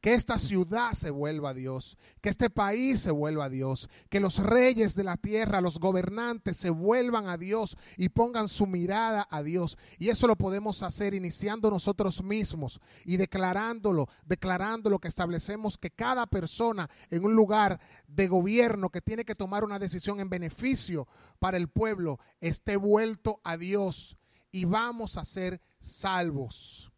que 0.00 0.14
esta 0.14 0.38
ciudad 0.38 0.92
se 0.92 1.10
vuelva 1.10 1.50
a 1.50 1.54
Dios, 1.54 1.96
que 2.20 2.28
este 2.28 2.50
país 2.50 3.00
se 3.00 3.10
vuelva 3.10 3.46
a 3.46 3.48
Dios, 3.48 3.88
que 4.08 4.20
los 4.20 4.38
reyes 4.38 4.94
de 4.94 5.04
la 5.04 5.16
tierra, 5.16 5.60
los 5.60 5.78
gobernantes 5.78 6.56
se 6.56 6.70
vuelvan 6.70 7.28
a 7.28 7.36
Dios 7.36 7.76
y 7.96 8.08
pongan 8.08 8.48
su 8.48 8.66
mirada 8.66 9.26
a 9.30 9.42
Dios. 9.42 9.78
Y 9.98 10.08
eso 10.08 10.26
lo 10.26 10.36
podemos 10.36 10.82
hacer 10.82 11.14
iniciando 11.14 11.70
nosotros 11.70 12.22
mismos 12.22 12.80
y 13.04 13.16
declarándolo, 13.16 14.08
declarándolo 14.24 14.98
que 14.98 15.08
establecemos 15.08 15.78
que 15.78 15.90
cada 15.90 16.26
persona 16.26 16.88
en 17.10 17.24
un 17.24 17.34
lugar 17.34 17.80
de 18.06 18.28
gobierno 18.28 18.90
que 18.90 19.00
tiene 19.00 19.24
que 19.24 19.34
tomar 19.34 19.64
una 19.64 19.78
decisión 19.78 20.20
en 20.20 20.28
beneficio 20.28 21.08
para 21.38 21.56
el 21.56 21.68
pueblo 21.68 22.18
esté 22.40 22.76
vuelto 22.76 23.40
a 23.44 23.56
Dios 23.56 24.16
y 24.52 24.64
vamos 24.64 25.16
a 25.16 25.24
ser 25.24 25.60
salvos. 25.80 26.92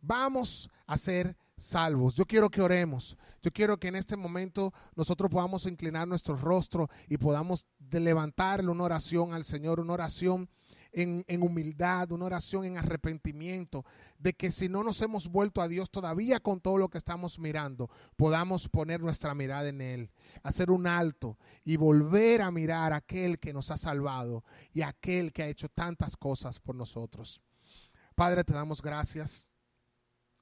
Vamos 0.00 0.70
a 0.86 0.96
ser 0.96 1.26
salvos. 1.26 1.49
Yo 2.14 2.24
quiero 2.26 2.48
que 2.48 2.62
oremos. 2.62 3.18
Yo 3.42 3.50
quiero 3.50 3.78
que 3.78 3.88
en 3.88 3.96
este 3.96 4.16
momento 4.16 4.72
nosotros 4.96 5.30
podamos 5.30 5.66
inclinar 5.66 6.08
nuestro 6.08 6.34
rostro 6.34 6.88
y 7.06 7.18
podamos 7.18 7.66
levantarle 7.90 8.70
una 8.70 8.84
oración 8.84 9.34
al 9.34 9.44
Señor, 9.44 9.78
una 9.78 9.92
oración 9.92 10.48
en, 10.92 11.22
en, 11.28 11.42
humildad, 11.42 12.10
una 12.12 12.24
oración 12.24 12.64
en 12.64 12.78
arrepentimiento, 12.78 13.84
de 14.18 14.32
que 14.32 14.50
si 14.50 14.68
no 14.68 14.82
nos 14.82 15.02
hemos 15.02 15.28
vuelto 15.28 15.60
a 15.60 15.68
Dios 15.68 15.90
todavía 15.90 16.40
con 16.40 16.60
todo 16.60 16.78
lo 16.78 16.88
que 16.88 16.98
estamos 16.98 17.38
mirando, 17.38 17.90
podamos 18.16 18.68
poner 18.68 19.00
nuestra 19.00 19.34
mirada 19.34 19.68
en 19.68 19.82
Él, 19.82 20.10
hacer 20.42 20.70
un 20.70 20.86
alto 20.86 21.38
y 21.62 21.76
volver 21.76 22.40
a 22.40 22.50
mirar 22.50 22.92
a 22.92 22.96
aquel 22.96 23.38
que 23.38 23.52
nos 23.52 23.70
ha 23.70 23.76
salvado 23.76 24.44
y 24.72 24.80
aquel 24.82 25.32
que 25.32 25.42
ha 25.42 25.48
hecho 25.48 25.68
tantas 25.68 26.16
cosas 26.16 26.58
por 26.58 26.74
nosotros. 26.74 27.40
Padre, 28.14 28.44
te 28.44 28.54
damos 28.54 28.82
gracias. 28.82 29.46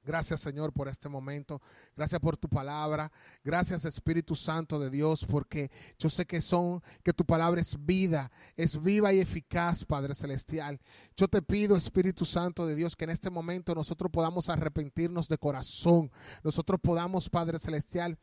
Gracias 0.09 0.39
Señor 0.39 0.73
por 0.73 0.87
este 0.87 1.07
momento. 1.07 1.61
Gracias 1.95 2.19
por 2.19 2.35
tu 2.35 2.49
palabra. 2.49 3.11
Gracias 3.43 3.85
Espíritu 3.85 4.35
Santo 4.35 4.79
de 4.79 4.89
Dios 4.89 5.23
porque 5.23 5.69
yo 5.99 6.09
sé 6.09 6.25
que 6.25 6.41
son 6.41 6.81
que 7.03 7.13
tu 7.13 7.23
palabra 7.23 7.61
es 7.61 7.77
vida, 7.85 8.31
es 8.57 8.81
viva 8.81 9.13
y 9.13 9.19
eficaz, 9.19 9.85
Padre 9.85 10.15
celestial. 10.15 10.79
Yo 11.15 11.27
te 11.27 11.43
pido 11.43 11.75
Espíritu 11.75 12.25
Santo 12.25 12.65
de 12.65 12.73
Dios 12.73 12.95
que 12.95 13.03
en 13.03 13.11
este 13.11 13.29
momento 13.29 13.75
nosotros 13.75 14.09
podamos 14.11 14.49
arrepentirnos 14.49 15.27
de 15.27 15.37
corazón. 15.37 16.11
Nosotros 16.43 16.79
podamos, 16.81 17.29
Padre 17.29 17.59
celestial, 17.59 18.17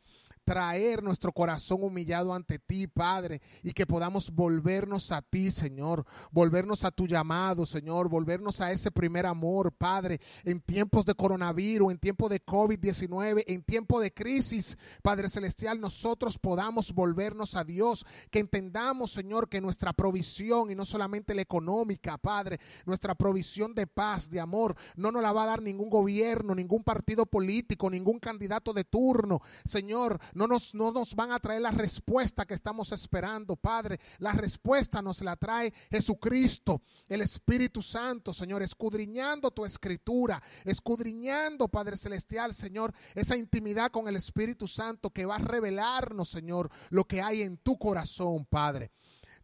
traer 0.47 1.03
nuestro 1.03 1.33
corazón 1.33 1.83
humillado 1.83 2.33
ante 2.33 2.57
ti, 2.57 2.87
Padre, 2.87 3.41
y 3.63 3.73
que 3.73 3.85
podamos 3.85 4.31
volvernos 4.31 5.11
a 5.11 5.21
ti, 5.21 5.51
Señor, 5.51 6.05
volvernos 6.31 6.85
a 6.85 6.91
tu 6.91 7.05
llamado, 7.05 7.65
Señor, 7.65 8.07
volvernos 8.07 8.61
a 8.61 8.71
ese 8.71 8.89
primer 8.89 9.25
amor, 9.25 9.73
Padre, 9.73 10.21
en 10.45 10.61
tiempos 10.61 11.05
de 11.05 11.15
coronavirus, 11.15 11.91
en 11.91 11.99
tiempo 11.99 12.29
de 12.29 12.41
COVID-19, 12.45 13.43
en 13.45 13.61
tiempo 13.61 13.99
de 13.99 14.13
crisis, 14.13 14.77
Padre 15.01 15.27
Celestial, 15.27 15.81
nosotros 15.81 16.39
podamos 16.39 16.93
volvernos 16.93 17.55
a 17.55 17.65
Dios, 17.65 18.05
que 18.31 18.39
entendamos, 18.39 19.11
Señor, 19.11 19.49
que 19.49 19.59
nuestra 19.59 19.91
provisión, 19.91 20.71
y 20.71 20.75
no 20.75 20.85
solamente 20.85 21.35
la 21.35 21.41
económica, 21.41 22.17
Padre, 22.17 22.61
nuestra 22.85 23.15
provisión 23.15 23.75
de 23.75 23.85
paz, 23.85 24.29
de 24.29 24.39
amor, 24.39 24.77
no 24.95 25.11
nos 25.11 25.21
la 25.21 25.33
va 25.33 25.43
a 25.43 25.47
dar 25.47 25.61
ningún 25.61 25.89
gobierno, 25.89 26.55
ningún 26.55 26.85
partido 26.85 27.25
político, 27.25 27.89
ningún 27.89 28.19
candidato 28.19 28.71
de 28.71 28.85
turno, 28.85 29.41
Señor, 29.65 30.21
no 30.37 30.45
nos, 30.45 30.75
no 30.75 30.91
nos 30.91 31.15
van 31.15 31.31
a 31.31 31.39
traer 31.39 31.61
la 31.61 31.71
respuesta 31.71 32.45
que 32.45 32.53
estamos 32.53 32.91
esperando, 32.91 33.55
Padre. 33.55 33.99
La 34.19 34.31
respuesta 34.31 35.01
nos 35.01 35.21
la 35.21 35.35
trae 35.35 35.73
Jesucristo, 35.89 36.83
el 37.09 37.21
Espíritu 37.21 37.81
Santo, 37.81 38.31
Señor, 38.33 38.61
escudriñando 38.61 39.49
tu 39.49 39.65
escritura, 39.65 40.41
escudriñando, 40.63 41.67
Padre 41.67 41.97
Celestial, 41.97 42.53
Señor, 42.53 42.93
esa 43.15 43.35
intimidad 43.35 43.89
con 43.89 44.07
el 44.07 44.15
Espíritu 44.15 44.67
Santo 44.67 45.09
que 45.09 45.25
va 45.25 45.35
a 45.37 45.39
revelarnos, 45.39 46.29
Señor, 46.29 46.69
lo 46.89 47.05
que 47.05 47.21
hay 47.21 47.41
en 47.41 47.57
tu 47.57 47.77
corazón, 47.79 48.45
Padre. 48.45 48.91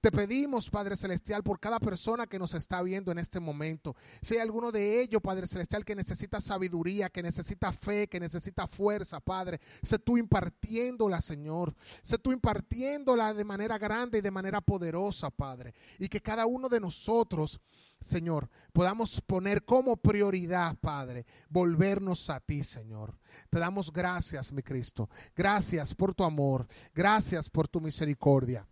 Te 0.03 0.11
pedimos, 0.11 0.69
Padre 0.69 0.97
Celestial, 0.97 1.43
por 1.43 1.61
cada 1.61 1.79
persona 1.79 2.27
que 2.27 2.37
nos 2.37 2.53
está 2.55 2.81
viendo 2.81 3.09
en 3.13 3.19
este 3.19 3.39
momento. 3.39 3.95
Si 4.21 4.33
hay 4.33 4.41
alguno 4.41 4.69
de 4.69 5.01
ellos, 5.01 5.21
Padre 5.21 5.47
Celestial, 5.47 5.85
que 5.85 5.95
necesita 5.95 6.41
sabiduría, 6.41 7.09
que 7.09 7.23
necesita 7.23 7.71
fe, 7.71 8.09
que 8.09 8.19
necesita 8.19 8.67
fuerza, 8.67 9.21
Padre, 9.21 9.61
sé 9.81 9.99
tú 9.99 10.17
impartiéndola, 10.17 11.21
Señor. 11.21 11.73
Sé 12.01 12.17
tú 12.17 12.33
impartiéndola 12.33 13.33
de 13.33 13.45
manera 13.45 13.77
grande 13.77 14.17
y 14.17 14.21
de 14.21 14.29
manera 14.29 14.59
poderosa, 14.59 15.29
Padre. 15.29 15.73
Y 15.97 16.09
que 16.09 16.19
cada 16.19 16.47
uno 16.47 16.67
de 16.67 16.81
nosotros, 16.81 17.61
Señor, 18.01 18.49
podamos 18.73 19.21
poner 19.21 19.63
como 19.63 19.95
prioridad, 19.95 20.75
Padre, 20.81 21.25
volvernos 21.47 22.29
a 22.29 22.41
ti, 22.41 22.65
Señor. 22.65 23.17
Te 23.49 23.57
damos 23.57 23.89
gracias, 23.89 24.51
mi 24.51 24.63
Cristo. 24.63 25.09
Gracias 25.33 25.95
por 25.95 26.13
tu 26.13 26.25
amor. 26.25 26.67
Gracias 26.93 27.49
por 27.49 27.69
tu 27.69 27.79
misericordia. 27.79 28.67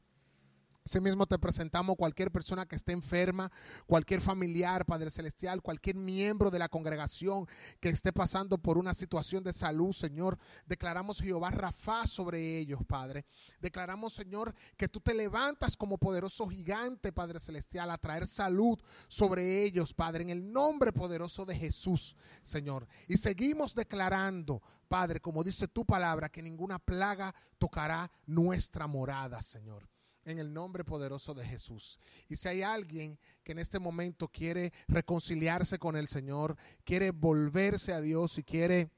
Asimismo 0.84 1.28
te 1.28 1.38
presentamos 1.38 1.96
cualquier 1.96 2.32
persona 2.32 2.66
que 2.66 2.76
esté 2.76 2.92
enferma, 2.92 3.52
cualquier 3.86 4.20
familiar, 4.20 4.84
Padre 4.86 5.12
Celestial, 5.12 5.62
cualquier 5.62 5.96
miembro 5.96 6.50
de 6.50 6.58
la 6.58 6.70
congregación 6.70 7.48
que 7.80 7.90
esté 7.90 8.12
pasando 8.12 8.58
por 8.58 8.80
una 8.80 8.96
situación 8.96 9.44
de 9.44 9.54
salud, 9.54 9.94
Señor. 9.94 10.40
Declaramos 10.66 11.20
Jehová 11.20 11.52
Rafa 11.52 12.08
sobre 12.08 12.58
ellos, 12.58 12.82
Padre. 12.88 13.26
Declaramos, 13.60 14.14
Señor, 14.14 14.56
que 14.76 14.88
tú 14.88 15.00
te 15.00 15.14
levantas 15.14 15.78
como 15.78 16.00
poderoso 16.00 16.48
gigante, 16.48 17.14
Padre 17.14 17.40
Celestial, 17.40 17.92
a 17.92 18.00
traer 18.00 18.26
salud 18.26 18.80
sobre 19.08 19.64
ellos, 19.64 19.94
Padre, 19.94 20.24
en 20.24 20.30
el 20.32 20.52
nombre 20.52 20.92
poderoso 20.92 21.46
de 21.46 21.56
Jesús, 21.56 22.16
Señor. 22.42 22.88
Y 23.08 23.18
seguimos 23.18 23.76
declarando, 23.76 24.64
Padre, 24.88 25.20
como 25.22 25.44
dice 25.44 25.68
tu 25.68 25.86
palabra, 25.86 26.30
que 26.30 26.42
ninguna 26.42 26.80
plaga 26.80 27.36
tocará 27.60 28.12
nuestra 28.26 28.88
morada, 28.88 29.44
Señor 29.44 29.88
en 30.26 30.40
el 30.40 30.54
nombre 30.54 30.84
poderoso 30.84 31.34
de 31.34 31.46
Jesús. 31.46 32.00
Y 32.28 32.36
si 32.36 32.48
hay 32.48 32.62
alguien 32.62 33.18
que 33.44 33.52
en 33.52 33.60
este 33.60 33.80
momento 33.80 34.28
quiere 34.28 34.72
reconciliarse 34.88 35.80
con 35.80 35.96
el 35.96 36.08
Señor, 36.08 36.58
quiere 36.84 37.12
volverse 37.12 37.94
a 37.94 38.02
Dios 38.02 38.38
y 38.38 38.44
quiere 38.44 38.90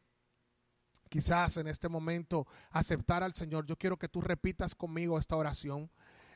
quizás 1.10 1.58
en 1.58 1.68
este 1.68 1.90
momento 1.90 2.48
aceptar 2.72 3.22
al 3.22 3.34
Señor, 3.34 3.66
yo 3.66 3.78
quiero 3.78 3.98
que 3.98 4.10
tú 4.10 4.22
repitas 4.22 4.74
conmigo 4.74 5.18
esta 5.18 5.36
oración. 5.36 5.90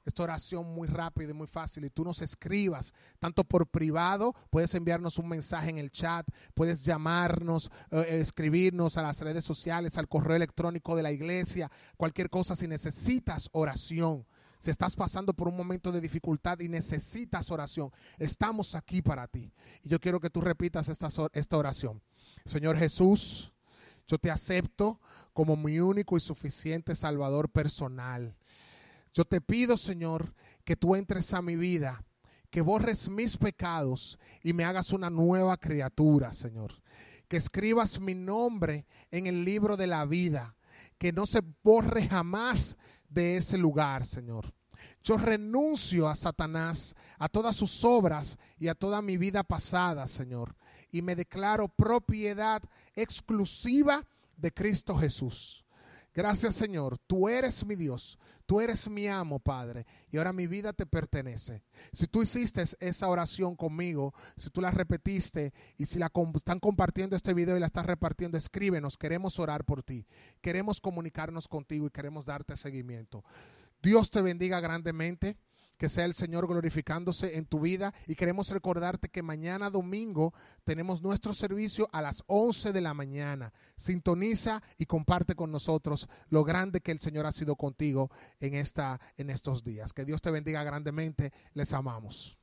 Esta 0.06 0.24
oración 0.24 0.66
muy 0.74 0.88
rápida 0.88 1.32
y 1.32 1.34
muy 1.34 1.48
fácil 1.48 1.84
y 1.84 1.90
tú 1.90 2.06
nos 2.06 2.22
escribas 2.22 2.94
tanto 3.20 3.44
por 3.44 3.68
privado, 3.68 4.34
puedes 4.50 4.74
enviarnos 4.74 5.18
un 5.18 5.28
mensaje 5.28 5.70
en 5.70 5.80
el 5.80 5.92
chat, 5.92 6.26
puedes 6.54 6.86
llamarnos, 6.86 7.70
eh, 7.92 8.20
escribirnos 8.22 8.96
a 8.96 9.02
las 9.02 9.20
redes 9.20 9.44
sociales, 9.44 9.98
al 9.98 10.08
correo 10.08 10.38
electrónico 10.38 10.96
de 10.96 11.04
la 11.04 11.12
iglesia, 11.12 11.70
cualquier 11.98 12.30
cosa 12.30 12.56
si 12.56 12.70
necesitas 12.70 13.50
oración 13.52 14.26
si 14.58 14.72
estás 14.72 14.96
pasando 14.96 15.34
por 15.34 15.48
un 15.48 15.56
momento 15.56 15.92
de 15.92 16.02
dificultad 16.02 16.60
y 16.60 16.68
necesitas 16.68 17.52
oración, 17.52 17.92
estamos 18.18 18.76
aquí 18.76 19.02
para 19.02 19.28
ti. 19.28 19.52
Y 19.84 19.90
yo 19.90 20.00
quiero 20.00 20.20
que 20.20 20.30
tú 20.30 20.42
repitas 20.42 20.90
esta, 20.90 21.08
esta 21.34 21.58
oración. 21.58 22.02
Señor 22.46 22.78
Jesús, 22.78 23.52
yo 24.08 24.18
te 24.18 24.32
acepto 24.32 25.00
como 25.34 25.56
mi 25.56 25.80
único 25.80 26.18
y 26.18 26.22
suficiente 26.22 26.96
Salvador 26.96 27.50
personal. 27.50 28.36
Yo 29.14 29.26
te 29.26 29.42
pido, 29.42 29.78
Señor, 29.78 30.34
que 30.64 30.76
tú 30.76 30.96
entres 30.96 31.34
a 31.34 31.42
mi 31.42 31.56
vida, 31.56 32.04
que 32.50 32.62
borres 32.62 33.10
mis 33.10 33.38
pecados 33.38 34.18
y 34.44 34.54
me 34.54 34.64
hagas 34.64 34.92
una 34.92 35.10
nueva 35.10 35.58
criatura, 35.58 36.34
Señor. 36.34 36.82
Que 37.28 37.38
escribas 37.38 38.00
mi 38.00 38.14
nombre 38.14 38.86
en 39.12 39.28
el 39.28 39.44
libro 39.44 39.76
de 39.76 39.88
la 39.88 40.06
vida, 40.06 40.56
que 40.98 41.12
no 41.12 41.26
se 41.26 41.42
borre 41.64 42.08
jamás 42.08 42.78
de 43.08 43.38
ese 43.38 43.58
lugar, 43.58 44.06
Señor. 44.06 44.54
Yo 45.04 45.18
renuncio 45.18 46.08
a 46.08 46.16
Satanás, 46.16 46.96
a 47.18 47.30
todas 47.30 47.56
sus 47.56 47.84
obras 47.84 48.38
y 48.60 48.68
a 48.68 48.76
toda 48.76 49.02
mi 49.02 49.18
vida 49.18 49.44
pasada, 49.44 50.06
Señor. 50.08 50.56
Y 50.92 51.02
me 51.02 51.16
declaro 51.16 51.68
propiedad 51.68 52.62
exclusiva 52.96 54.06
de 54.36 54.54
Cristo 54.54 54.98
Jesús. 54.98 55.66
Gracias, 56.18 56.56
Señor. 56.56 56.98
Tú 57.06 57.30
eres 57.30 57.64
mi 57.64 57.76
Dios. 57.76 58.18
Tú 58.48 58.60
eres 58.60 58.90
mi 58.90 59.08
amo, 59.08 59.38
Padre, 59.38 59.86
y 60.10 60.18
ahora 60.18 60.34
mi 60.34 60.48
vida 60.48 60.74
te 60.74 60.88
pertenece. 60.88 61.62
Si 61.92 62.08
tú 62.08 62.24
hiciste 62.24 62.64
esa 62.80 63.08
oración 63.08 63.56
conmigo, 63.56 64.16
si 64.36 64.50
tú 64.50 64.60
la 64.62 64.72
repetiste 64.72 65.54
y 65.78 65.86
si 65.86 66.00
la 66.00 66.12
están 66.34 66.60
compartiendo 66.60 67.16
este 67.16 67.36
video 67.36 67.56
y 67.56 67.60
la 67.60 67.68
estás 67.68 67.86
repartiendo, 67.86 68.36
escríbenos. 68.36 68.98
Queremos 68.98 69.38
orar 69.38 69.64
por 69.64 69.84
ti. 69.84 70.08
Queremos 70.42 70.82
comunicarnos 70.82 71.48
contigo 71.48 71.86
y 71.86 71.92
queremos 71.92 72.26
darte 72.26 72.56
seguimiento. 72.56 73.24
Dios 73.84 74.10
te 74.10 74.24
bendiga 74.24 74.60
grandemente 74.60 75.38
que 75.78 75.90
sea 75.90 76.06
el 76.06 76.14
Señor 76.14 76.48
glorificándose 76.48 77.38
en 77.38 77.46
tu 77.46 77.60
vida 77.60 77.94
y 78.08 78.16
queremos 78.16 78.50
recordarte 78.50 79.10
que 79.10 79.22
mañana 79.22 79.70
domingo 79.70 80.34
tenemos 80.64 81.02
nuestro 81.02 81.34
servicio 81.34 81.88
a 81.92 82.02
las 82.02 82.24
11 82.28 82.74
de 82.74 82.82
la 82.82 82.94
mañana. 82.94 83.54
Sintoniza 83.78 84.62
y 84.78 84.86
comparte 84.86 85.36
con 85.36 85.52
nosotros 85.52 86.10
lo 86.30 86.44
grande 86.44 86.82
que 86.82 86.92
el 86.92 87.00
Señor 87.00 87.26
ha 87.26 87.32
sido 87.32 87.56
contigo 87.56 88.10
en 88.40 88.56
esta 88.56 89.00
en 89.18 89.30
estos 89.30 89.64
días. 89.64 89.94
Que 89.94 90.06
Dios 90.06 90.22
te 90.22 90.32
bendiga 90.32 90.64
grandemente. 90.64 91.32
Les 91.54 91.74
amamos. 91.74 92.38